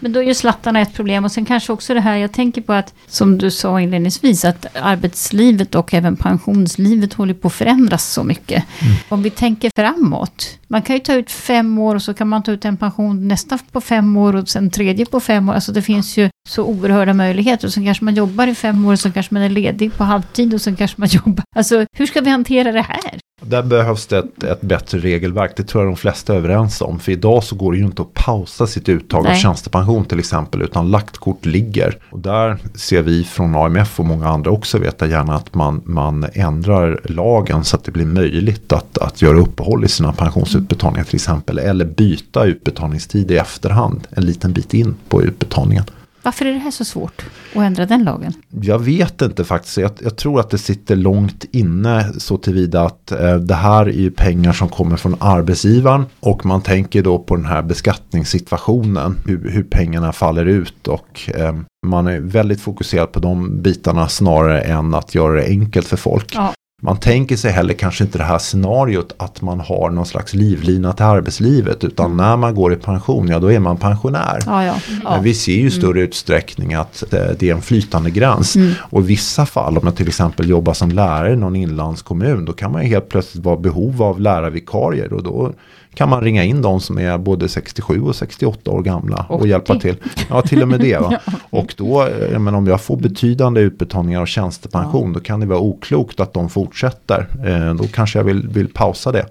Men 0.00 0.12
då 0.12 0.20
är 0.20 0.24
ju 0.24 0.34
slattarna 0.34 0.80
ett 0.80 0.94
problem 0.94 1.24
och 1.24 1.32
sen 1.32 1.44
kanske 1.44 1.72
också 1.72 1.94
det 1.94 2.00
här, 2.00 2.16
jag 2.16 2.32
tänker 2.32 2.62
på 2.62 2.72
att 2.72 2.94
som 3.06 3.38
du 3.38 3.50
sa 3.50 3.80
inledningsvis 3.80 4.44
att 4.44 4.66
arbetslivet 4.76 5.74
och 5.74 5.94
även 5.94 6.16
pensionslivet 6.16 7.12
håller 7.12 7.34
på 7.34 7.48
att 7.48 7.54
förändras 7.54 8.12
så 8.12 8.24
mycket. 8.24 8.64
Om 9.08 9.22
vi 9.22 9.30
tänker 9.30 9.70
framåt, 9.76 10.58
man 10.66 10.82
kan 10.82 10.96
ju 10.96 11.00
ta 11.00 11.14
ut 11.14 11.30
fem 11.30 11.78
år 11.78 11.94
och 11.94 12.02
så 12.02 12.14
kan 12.14 12.28
man 12.28 12.42
ta 12.42 12.52
ut 12.52 12.64
en 12.64 12.76
pension 12.76 13.28
nästa 13.28 13.58
på 13.72 13.80
fem 13.80 14.16
år 14.16 14.36
och 14.36 14.48
sen 14.48 14.70
tredje 14.70 15.06
på 15.06 15.20
fem 15.20 15.48
år. 15.48 15.54
Alltså 15.54 15.72
det 15.72 15.82
finns 15.82 16.16
ju 16.16 16.30
så 16.48 16.64
oerhörda 16.64 17.14
möjligheter 17.14 17.66
och 17.66 17.72
sen 17.72 17.84
kanske 17.84 18.04
man 18.04 18.14
jobbar 18.14 18.46
i 18.46 18.54
fem 18.54 18.84
år 18.86 18.92
och 18.92 19.00
så 19.00 19.12
kanske 19.12 19.34
man 19.34 19.42
är 19.42 19.48
ledig 19.48 19.94
på 19.94 20.04
halvtid 20.04 20.54
och 20.54 20.60
sen 20.60 20.76
kanske 20.76 21.00
man 21.00 21.08
jobbar. 21.12 21.44
Alltså 21.56 21.86
hur 21.96 22.06
ska 22.06 22.20
vi 22.20 22.30
hantera 22.30 22.72
det 22.72 22.82
här? 22.82 23.20
Där 23.40 23.62
behövs 23.62 24.06
det 24.06 24.18
ett, 24.18 24.44
ett 24.44 24.60
bättre 24.60 24.98
regelverk. 24.98 25.52
Det 25.56 25.62
tror 25.62 25.84
jag 25.84 25.92
de 25.92 25.96
flesta 25.96 26.32
är 26.32 26.36
överens 26.36 26.80
om. 26.80 26.98
För 26.98 27.12
idag 27.12 27.44
så 27.44 27.56
går 27.56 27.72
det 27.72 27.78
ju 27.78 27.84
inte 27.84 28.02
att 28.02 28.14
pausa 28.14 28.66
sitt 28.66 28.88
uttag 28.88 29.18
av 29.18 29.24
Nej. 29.24 29.40
tjänstepension 29.40 30.04
till 30.04 30.18
exempel. 30.18 30.62
Utan 30.62 30.90
lagt 30.90 31.18
kort 31.18 31.46
ligger. 31.46 31.98
Och 32.10 32.18
där 32.18 32.58
ser 32.74 33.02
vi 33.02 33.24
från 33.24 33.56
AMF 33.56 34.00
och 34.00 34.06
många 34.06 34.28
andra 34.28 34.50
också 34.50 34.78
veta 34.78 35.06
gärna 35.06 35.34
att 35.34 35.54
man, 35.54 35.82
man 35.84 36.26
ändrar 36.32 37.00
lagen 37.04 37.64
så 37.64 37.76
att 37.76 37.84
det 37.84 37.92
blir 37.92 38.06
möjligt 38.06 38.72
att, 38.72 38.98
att 38.98 39.22
göra 39.22 39.38
uppehåll 39.38 39.84
i 39.84 39.88
sina 39.88 40.12
pensionsutbetalningar 40.12 41.04
till 41.04 41.14
exempel. 41.14 41.58
Eller 41.58 41.84
byta 41.84 42.44
utbetalningstid 42.44 43.30
i 43.30 43.36
efterhand 43.36 44.06
en 44.10 44.24
liten 44.24 44.52
bit 44.52 44.74
in 44.74 44.94
på 45.08 45.22
utbetalningen. 45.22 45.84
Varför 46.28 46.46
är 46.46 46.52
det 46.52 46.58
här 46.58 46.70
så 46.70 46.84
svårt 46.84 47.24
att 47.54 47.62
ändra 47.62 47.86
den 47.86 48.04
lagen? 48.04 48.32
Jag 48.60 48.78
vet 48.78 49.22
inte 49.22 49.44
faktiskt. 49.44 49.76
Jag, 49.76 49.90
jag 50.00 50.16
tror 50.16 50.40
att 50.40 50.50
det 50.50 50.58
sitter 50.58 50.96
långt 50.96 51.44
inne 51.52 52.12
så 52.18 52.38
tillvida 52.38 52.82
att 52.82 53.12
eh, 53.12 53.34
det 53.34 53.54
här 53.54 53.86
är 53.86 53.92
ju 53.92 54.10
pengar 54.10 54.52
som 54.52 54.68
kommer 54.68 54.96
från 54.96 55.16
arbetsgivaren 55.20 56.04
och 56.20 56.46
man 56.46 56.62
tänker 56.62 57.02
då 57.02 57.18
på 57.18 57.36
den 57.36 57.44
här 57.44 57.62
beskattningssituationen, 57.62 59.16
hur, 59.26 59.50
hur 59.50 59.62
pengarna 59.62 60.12
faller 60.12 60.46
ut 60.46 60.88
och 60.88 61.30
eh, 61.34 61.56
man 61.86 62.06
är 62.06 62.20
väldigt 62.20 62.60
fokuserad 62.60 63.12
på 63.12 63.20
de 63.20 63.62
bitarna 63.62 64.08
snarare 64.08 64.60
än 64.60 64.94
att 64.94 65.14
göra 65.14 65.32
det 65.32 65.46
enkelt 65.46 65.86
för 65.86 65.96
folk. 65.96 66.34
Ja. 66.34 66.52
Man 66.82 66.96
tänker 66.96 67.36
sig 67.36 67.52
heller 67.52 67.74
kanske 67.74 68.04
inte 68.04 68.18
det 68.18 68.24
här 68.24 68.38
scenariot 68.38 69.14
att 69.16 69.42
man 69.42 69.60
har 69.60 69.90
någon 69.90 70.06
slags 70.06 70.34
livlina 70.34 70.92
till 70.92 71.04
arbetslivet 71.04 71.84
utan 71.84 72.06
Mm. 72.06 72.16
när 72.16 72.36
man 72.36 72.54
går 72.54 72.72
i 72.72 72.76
pension, 72.76 73.28
ja 73.28 73.38
då 73.38 73.52
är 73.52 73.58
man 73.58 73.76
pensionär. 73.76 74.38
Ja, 74.46 74.64
ja. 74.64 74.74
Men 74.88 75.00
ja. 75.04 75.20
vi 75.20 75.34
ser 75.34 75.52
ju 75.52 75.66
i 75.66 75.70
större 75.70 76.00
utsträckning 76.00 76.74
att 76.74 77.12
eh, 77.12 77.20
det 77.38 77.50
är 77.50 77.54
en 77.54 77.62
flytande 77.62 78.10
gräns. 78.10 78.56
Mm. 78.56 78.72
Och 78.80 79.00
i 79.00 79.04
vissa 79.04 79.46
fall, 79.46 79.78
om 79.78 79.86
jag 79.86 79.96
till 79.96 80.08
exempel 80.08 80.48
jobbar 80.48 80.72
som 80.74 80.90
lärare 80.90 81.32
i 81.32 81.36
någon 81.36 81.56
inlandskommun, 81.56 82.44
då 82.44 82.52
kan 82.52 82.72
man 82.72 82.82
ju 82.82 82.88
helt 82.88 83.08
plötsligt 83.08 83.44
vara 83.44 83.56
behov 83.56 84.02
av 84.02 84.20
lärarvikarier. 84.20 85.12
Och 85.12 85.22
då 85.22 85.52
kan 85.98 86.08
man 86.08 86.20
ringa 86.20 86.44
in 86.44 86.62
de 86.62 86.80
som 86.80 86.98
är 86.98 87.18
både 87.18 87.48
67 87.48 88.00
och 88.02 88.16
68 88.16 88.70
år 88.70 88.82
gamla 88.82 89.26
och 89.28 89.36
80. 89.38 89.48
hjälpa 89.48 89.78
till. 89.78 89.96
Ja, 90.30 90.42
till 90.42 90.62
och 90.62 90.68
med 90.68 90.80
det. 90.80 90.98
Va? 91.00 91.18
Ja. 91.26 91.32
Och 91.50 91.74
då, 91.76 92.06
eh, 92.06 92.38
menar, 92.38 92.58
om 92.58 92.66
jag 92.66 92.80
får 92.80 92.96
betydande 92.96 93.60
utbetalningar 93.60 94.20
av 94.20 94.26
tjänstepension, 94.26 95.12
då 95.12 95.20
kan 95.20 95.40
det 95.40 95.46
vara 95.46 95.58
oklokt 95.60 96.20
att 96.20 96.32
de 96.32 96.48
fortsätter. 96.50 97.26
Eh, 97.46 97.74
Då 97.74 97.84
kanske 97.84 98.18
jag 98.18 98.24
vill, 98.24 98.48
vill 98.48 98.68
pausa 98.72 99.12
det. 99.12 99.26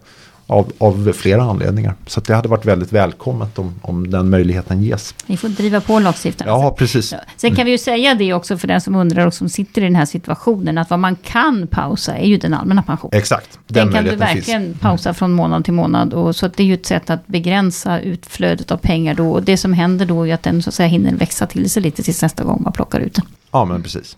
Av, 0.50 0.72
av 0.78 1.12
flera 1.14 1.44
anledningar. 1.44 1.96
Så 2.06 2.20
att 2.20 2.26
det 2.26 2.36
hade 2.36 2.48
varit 2.48 2.66
väldigt 2.66 2.92
välkommet 2.92 3.60
om, 3.60 3.80
om 3.82 4.10
den 4.12 4.30
möjligheten 4.30 4.84
ges. 4.84 5.16
Ni 5.26 5.38
får 5.38 5.50
driva 5.50 5.82
på 5.82 6.00
lagstiftaren. 6.00 6.52
Ja, 6.52 6.76
precis. 6.78 7.12
Ja. 7.12 7.18
Sen 7.38 7.56
kan 7.56 7.66
vi 7.66 7.72
ju 7.72 7.78
säga 7.78 8.16
det 8.16 8.34
också 8.34 8.58
för 8.58 8.68
den 8.68 8.82
som 8.82 8.96
undrar 8.96 9.26
och 9.28 9.34
som 9.34 9.50
sitter 9.50 9.82
i 9.82 9.84
den 9.86 9.96
här 9.96 10.06
situationen, 10.06 10.78
att 10.78 10.90
vad 10.90 11.00
man 11.00 11.16
kan 11.16 11.68
pausa 11.68 12.18
är 12.18 12.28
ju 12.28 12.38
den 12.38 12.54
allmänna 12.54 12.84
pensionen. 12.84 13.18
Exakt, 13.20 13.60
den, 13.68 13.86
Den 13.86 13.94
kan 13.94 14.04
du 14.04 14.10
möjligheten 14.10 14.36
finns. 14.36 14.48
verkligen 14.50 14.74
pausa 14.78 15.14
från 15.14 15.32
månad 15.32 15.64
till 15.66 15.74
månad. 15.74 16.14
Och 16.14 16.36
så 16.36 16.46
att 16.46 16.58
det 16.58 16.64
är 16.64 16.68
ju 16.68 16.74
ett 16.74 16.86
sätt 16.86 17.10
att 17.10 17.28
begränsa 17.28 18.00
utflödet 18.00 18.72
av 18.72 18.78
pengar 18.78 19.14
då. 19.16 19.32
Och 19.32 19.44
det 19.44 19.58
som 19.58 19.74
händer 19.74 20.06
då 20.06 20.28
är 20.28 20.34
att 20.34 20.44
den 20.44 20.62
så 20.62 20.70
att 20.70 20.74
säga 20.74 20.88
hinner 20.88 21.14
växa 21.16 21.48
till 21.48 21.70
sig 21.70 21.84
lite 21.84 22.04
tills 22.04 22.22
nästa 22.22 22.44
gång 22.44 22.62
man 22.64 22.74
plockar 22.74 23.00
ut 23.00 23.14
den. 23.14 23.26
Ja, 23.52 23.66
men 23.66 23.84
precis. 23.84 24.18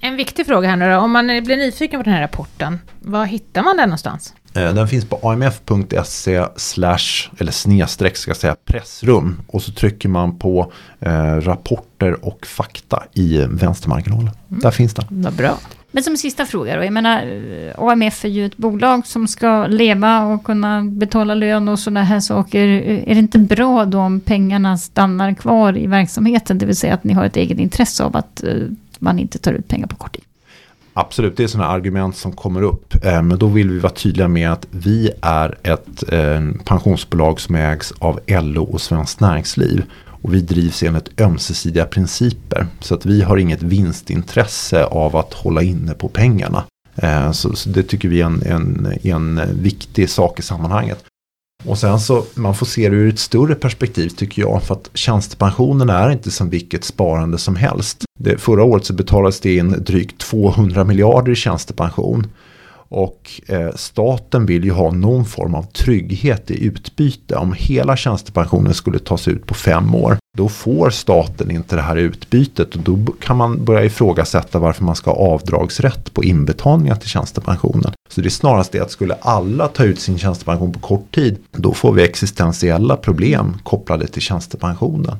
En 0.00 0.16
viktig 0.16 0.46
fråga 0.46 0.68
här 0.68 0.76
nu 0.76 0.90
då. 0.90 0.96
Om 0.96 1.10
man 1.12 1.26
blir 1.26 1.56
nyfiken 1.56 2.00
på 2.00 2.04
den 2.04 2.14
här 2.14 2.20
rapporten, 2.22 2.78
var 3.00 3.24
hittar 3.24 3.62
man 3.62 3.76
den 3.76 3.88
någonstans? 3.88 4.34
Eh, 4.54 4.74
Den 4.74 4.88
finns 4.88 5.04
på 5.04 5.30
amf.se 5.30 6.44
slash, 6.56 7.30
eller 7.38 7.52
snedstreck 7.52 8.16
ska 8.16 8.30
jag 8.30 8.36
säga, 8.36 8.56
pressrum. 8.64 9.40
Och 9.46 9.62
så 9.62 9.72
trycker 9.72 10.08
man 10.08 10.38
på 10.38 10.72
eh, 11.00 11.34
rapporter 11.36 12.24
och 12.24 12.46
fakta 12.46 13.02
i 13.14 13.44
vänstermarginalen. 13.48 14.30
Där 14.48 14.70
finns 14.70 14.94
den. 14.94 15.04
Vad 15.08 15.32
bra. 15.32 15.58
Men 15.94 16.02
som 16.02 16.16
sista 16.16 16.46
fråga 16.46 16.76
då, 16.76 16.84
jag 16.84 16.92
menar 16.92 17.22
eh, 17.22 17.82
AMF 17.82 18.24
är 18.24 18.28
ju 18.28 18.46
ett 18.46 18.56
bolag 18.56 19.06
som 19.06 19.28
ska 19.28 19.66
leva 19.66 20.24
och 20.24 20.44
kunna 20.44 20.82
betala 20.82 21.34
lön 21.34 21.68
och 21.68 21.78
sådana 21.78 22.02
här 22.04 22.20
saker. 22.20 22.68
Eh, 22.68 23.10
Är 23.10 23.14
det 23.14 23.18
inte 23.20 23.38
bra 23.38 23.84
då 23.84 23.98
om 23.98 24.20
pengarna 24.20 24.78
stannar 24.78 25.34
kvar 25.34 25.78
i 25.78 25.86
verksamheten? 25.86 26.58
Det 26.58 26.66
vill 26.66 26.76
säga 26.76 26.94
att 26.94 27.04
ni 27.04 27.12
har 27.12 27.24
ett 27.24 27.36
eget 27.36 27.58
intresse 27.58 28.04
av 28.04 28.16
att 28.16 28.44
man 28.98 29.18
inte 29.18 29.38
tar 29.38 29.52
ut 29.52 29.68
pengar 29.68 29.86
på 29.86 29.96
kort 29.96 30.12
tid. 30.12 30.24
Absolut, 30.94 31.36
det 31.36 31.42
är 31.42 31.48
sådana 31.48 31.70
argument 31.70 32.16
som 32.16 32.32
kommer 32.32 32.62
upp. 32.62 33.04
Eh, 33.04 33.22
men 33.22 33.38
då 33.38 33.46
vill 33.46 33.70
vi 33.70 33.78
vara 33.78 33.92
tydliga 33.92 34.28
med 34.28 34.52
att 34.52 34.66
vi 34.70 35.10
är 35.22 35.58
ett 35.62 36.12
eh, 36.12 36.40
pensionsbolag 36.64 37.40
som 37.40 37.54
ägs 37.54 37.92
av 37.98 38.20
LO 38.26 38.64
och 38.64 38.80
Svenskt 38.80 39.20
Näringsliv. 39.20 39.84
Och 40.22 40.34
vi 40.34 40.40
drivs 40.40 40.82
enligt 40.82 41.20
ömsesidiga 41.20 41.84
principer. 41.84 42.66
Så 42.80 42.94
att 42.94 43.06
vi 43.06 43.22
har 43.22 43.36
inget 43.36 43.62
vinstintresse 43.62 44.84
av 44.84 45.16
att 45.16 45.34
hålla 45.34 45.62
inne 45.62 45.94
på 45.94 46.08
pengarna. 46.08 46.64
Eh, 46.96 47.32
så, 47.32 47.56
så 47.56 47.68
det 47.68 47.82
tycker 47.82 48.08
vi 48.08 48.20
är 48.20 48.26
en, 48.26 48.42
en, 48.46 48.96
en 49.02 49.62
viktig 49.62 50.10
sak 50.10 50.38
i 50.38 50.42
sammanhanget. 50.42 51.04
Och 51.66 51.78
sen 51.78 52.00
så, 52.00 52.24
man 52.34 52.54
får 52.54 52.66
se 52.66 52.88
det 52.88 52.96
ur 52.96 53.08
ett 53.08 53.18
större 53.18 53.54
perspektiv 53.54 54.08
tycker 54.08 54.42
jag. 54.42 54.62
För 54.62 54.74
att 54.74 54.90
tjänstepensionen 54.94 55.90
är 55.90 56.10
inte 56.10 56.30
som 56.30 56.50
vilket 56.50 56.84
sparande 56.84 57.38
som 57.38 57.56
helst. 57.56 58.04
Det, 58.18 58.38
förra 58.38 58.64
året 58.64 58.84
så 58.84 58.92
betalades 58.92 59.40
det 59.40 59.56
in 59.56 59.70
drygt 59.70 60.18
200 60.18 60.84
miljarder 60.84 61.32
i 61.32 61.34
tjänstepension. 61.34 62.26
Och 62.92 63.40
eh, 63.46 63.70
staten 63.74 64.46
vill 64.46 64.64
ju 64.64 64.70
ha 64.70 64.90
någon 64.90 65.24
form 65.24 65.54
av 65.54 65.62
trygghet 65.62 66.50
i 66.50 66.64
utbyte. 66.64 67.36
Om 67.36 67.54
hela 67.58 67.96
tjänstepensionen 67.96 68.74
skulle 68.74 68.98
tas 68.98 69.28
ut 69.28 69.46
på 69.46 69.54
fem 69.54 69.94
år. 69.94 70.16
Då 70.38 70.48
får 70.48 70.90
staten 70.90 71.50
inte 71.50 71.76
det 71.76 71.82
här 71.82 71.96
utbytet. 71.96 72.74
Och 72.74 72.82
då 72.82 73.12
kan 73.20 73.36
man 73.36 73.64
börja 73.64 73.84
ifrågasätta 73.84 74.58
varför 74.58 74.84
man 74.84 74.96
ska 74.96 75.10
ha 75.10 75.32
avdragsrätt 75.32 76.14
på 76.14 76.24
inbetalningar 76.24 76.94
till 76.94 77.08
tjänstepensionen. 77.08 77.92
Så 78.10 78.20
det 78.20 78.28
är 78.28 78.30
snarast 78.30 78.72
det 78.72 78.80
att 78.80 78.90
skulle 78.90 79.14
alla 79.14 79.68
ta 79.68 79.84
ut 79.84 80.00
sin 80.00 80.18
tjänstepension 80.18 80.72
på 80.72 80.78
kort 80.78 81.14
tid. 81.14 81.38
Då 81.50 81.74
får 81.74 81.92
vi 81.92 82.02
existentiella 82.02 82.96
problem 82.96 83.56
kopplade 83.62 84.06
till 84.06 84.22
tjänstepensionen. 84.22 85.16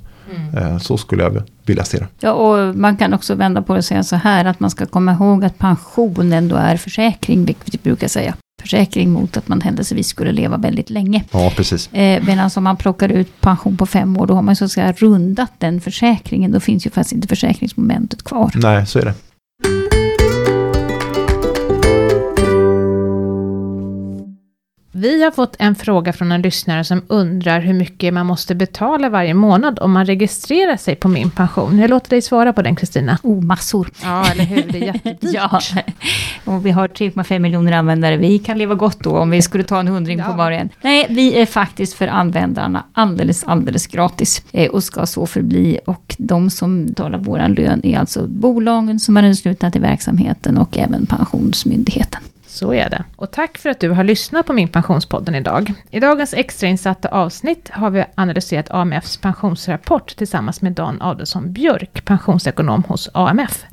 Eh, 0.56 0.78
så 0.78 0.96
skulle 0.96 1.22
jag 1.22 1.42
vilja 1.66 1.84
se 1.84 1.98
det. 1.98 2.06
Ja, 2.20 2.32
och 2.32 2.76
man 2.76 2.96
kan 2.96 3.14
också 3.14 3.34
vända 3.34 3.62
på 3.62 3.72
det 3.72 3.78
och 3.78 3.84
säga 3.84 4.02
så 4.02 4.16
här 4.16 4.44
att 4.44 4.60
man 4.60 4.70
ska 4.70 4.86
komma 4.86 5.12
ihåg 5.12 5.44
att 5.44 5.58
pension 5.58 6.32
ändå 6.32 6.56
är 6.56 6.76
försäkring, 6.76 7.44
vilket 7.44 7.74
vi 7.74 7.78
brukar 7.82 8.08
säga. 8.08 8.34
Försäkring 8.62 9.10
mot 9.10 9.36
att 9.36 9.48
man 9.48 9.60
händelsevis 9.60 10.08
skulle 10.08 10.32
leva 10.32 10.56
väldigt 10.56 10.90
länge. 10.90 11.24
Ja, 11.32 11.52
precis. 11.56 11.92
Eh, 11.92 12.22
Medan 12.24 12.50
om 12.56 12.64
man 12.64 12.76
plockar 12.76 13.08
ut 13.08 13.40
pension 13.40 13.76
på 13.76 13.86
fem 13.86 14.16
år, 14.16 14.26
då 14.26 14.34
har 14.34 14.42
man 14.42 14.56
så 14.56 14.64
att 14.64 14.70
säga 14.72 14.92
rundat 14.92 15.52
den 15.58 15.80
försäkringen. 15.80 16.52
Då 16.52 16.60
finns 16.60 16.86
ju 16.86 16.90
faktiskt 16.90 17.12
inte 17.12 17.28
försäkringsmomentet 17.28 18.22
kvar. 18.22 18.50
Nej, 18.54 18.86
så 18.86 18.98
är 18.98 19.04
det. 19.04 19.14
Vi 24.94 25.22
har 25.24 25.30
fått 25.30 25.56
en 25.58 25.74
fråga 25.74 26.12
från 26.12 26.32
en 26.32 26.42
lyssnare 26.42 26.84
som 26.84 27.02
undrar 27.08 27.60
hur 27.60 27.74
mycket 27.74 28.14
man 28.14 28.26
måste 28.26 28.54
betala 28.54 29.08
varje 29.08 29.34
månad 29.34 29.78
om 29.78 29.92
man 29.92 30.06
registrerar 30.06 30.76
sig 30.76 30.96
på 30.96 31.08
min 31.08 31.30
pension. 31.30 31.78
Jag 31.78 31.90
låter 31.90 32.10
dig 32.10 32.22
svara 32.22 32.52
på 32.52 32.62
den 32.62 32.76
Kristina. 32.76 33.18
Oh, 33.22 33.42
massor. 33.44 33.90
Ja, 34.02 34.26
eller 34.30 34.44
hur? 34.44 34.62
Det 34.72 34.78
är 34.78 34.86
jättedyrt. 34.86 35.18
Ja, 35.34 35.60
och 36.44 36.66
vi 36.66 36.70
har 36.70 36.88
3,5 36.88 37.38
miljoner 37.38 37.72
användare. 37.72 38.16
Vi 38.16 38.38
kan 38.38 38.58
leva 38.58 38.74
gott 38.74 39.00
då 39.00 39.18
om 39.18 39.30
vi 39.30 39.42
skulle 39.42 39.64
ta 39.64 39.80
en 39.80 39.88
hundring 39.88 40.18
på 40.18 40.24
Ja. 40.30 40.36
var 40.36 40.50
och 40.50 40.56
en. 40.56 40.68
Nej, 40.82 41.06
vi 41.10 41.40
är 41.40 41.46
faktiskt 41.46 41.94
för 41.94 42.08
användarna 42.08 42.84
alldeles, 42.92 43.44
alldeles 43.44 43.86
gratis. 43.86 44.42
Eh, 44.52 44.70
och 44.70 44.84
ska 44.84 45.06
så 45.06 45.26
förbli. 45.26 45.78
Och 45.86 46.14
de 46.18 46.50
som 46.50 46.86
betalar 46.86 47.18
vår 47.18 47.48
lön 47.48 47.80
är 47.84 47.98
alltså 47.98 48.26
bolagen 48.26 49.00
som 49.00 49.16
är 49.16 49.22
anslutna 49.22 49.70
till 49.70 49.80
verksamheten 49.80 50.58
och 50.58 50.78
även 50.78 51.06
Pensionsmyndigheten. 51.06 52.20
Så 52.52 52.74
är 52.74 52.90
det. 52.90 53.04
Och 53.16 53.30
tack 53.30 53.58
för 53.58 53.70
att 53.70 53.80
du 53.80 53.90
har 53.90 54.04
lyssnat 54.04 54.46
på 54.46 54.52
min 54.52 54.68
Pensionspodden 54.68 55.34
idag. 55.34 55.72
I 55.90 56.00
dagens 56.00 56.34
extrainsatta 56.34 57.08
avsnitt 57.08 57.70
har 57.72 57.90
vi 57.90 58.04
analyserat 58.14 58.70
AMFs 58.70 59.16
pensionsrapport 59.16 60.16
tillsammans 60.16 60.62
med 60.62 60.72
Dan 60.72 61.02
Adelsson 61.02 61.52
Björk, 61.52 62.04
pensionsekonom 62.04 62.84
hos 62.84 63.10
AMF. 63.14 63.64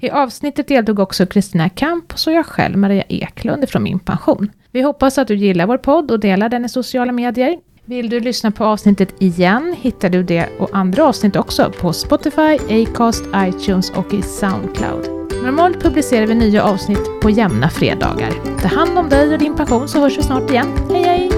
I 0.00 0.10
avsnittet 0.10 0.68
deltog 0.68 0.98
också 0.98 1.26
Kristina 1.26 1.68
Kamp 1.68 2.12
och 2.12 2.18
så 2.18 2.30
jag 2.30 2.46
själv, 2.46 2.78
Maria 2.78 3.02
Eklund 3.08 3.68
från 3.68 3.82
Min 3.82 3.98
Pension. 3.98 4.50
Vi 4.70 4.82
hoppas 4.82 5.18
att 5.18 5.28
du 5.28 5.34
gillar 5.34 5.66
vår 5.66 5.78
podd 5.78 6.10
och 6.10 6.20
delar 6.20 6.48
den 6.48 6.64
i 6.64 6.68
sociala 6.68 7.12
medier. 7.12 7.58
Vill 7.84 8.10
du 8.10 8.20
lyssna 8.20 8.50
på 8.50 8.64
avsnittet 8.64 9.22
igen 9.22 9.76
hittar 9.78 10.08
du 10.08 10.22
det 10.22 10.48
och 10.58 10.70
andra 10.72 11.04
avsnitt 11.04 11.36
också 11.36 11.72
på 11.80 11.92
Spotify, 11.92 12.58
Acast, 12.70 13.24
iTunes 13.36 13.90
och 13.90 14.14
i 14.14 14.22
Soundcloud. 14.22 15.17
Normalt 15.42 15.82
publicerar 15.82 16.26
vi 16.26 16.34
nya 16.34 16.64
avsnitt 16.64 17.20
på 17.22 17.30
jämna 17.30 17.70
fredagar. 17.70 18.32
Ta 18.62 18.68
hand 18.68 18.98
om 18.98 19.08
dig 19.08 19.32
och 19.32 19.38
din 19.38 19.56
pension 19.56 19.88
så 19.88 20.00
hörs 20.00 20.18
vi 20.18 20.22
snart 20.22 20.50
igen. 20.50 20.66
Hej 20.90 21.02
hej! 21.02 21.30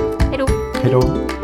Hej 0.83 0.93
då. 0.93 1.40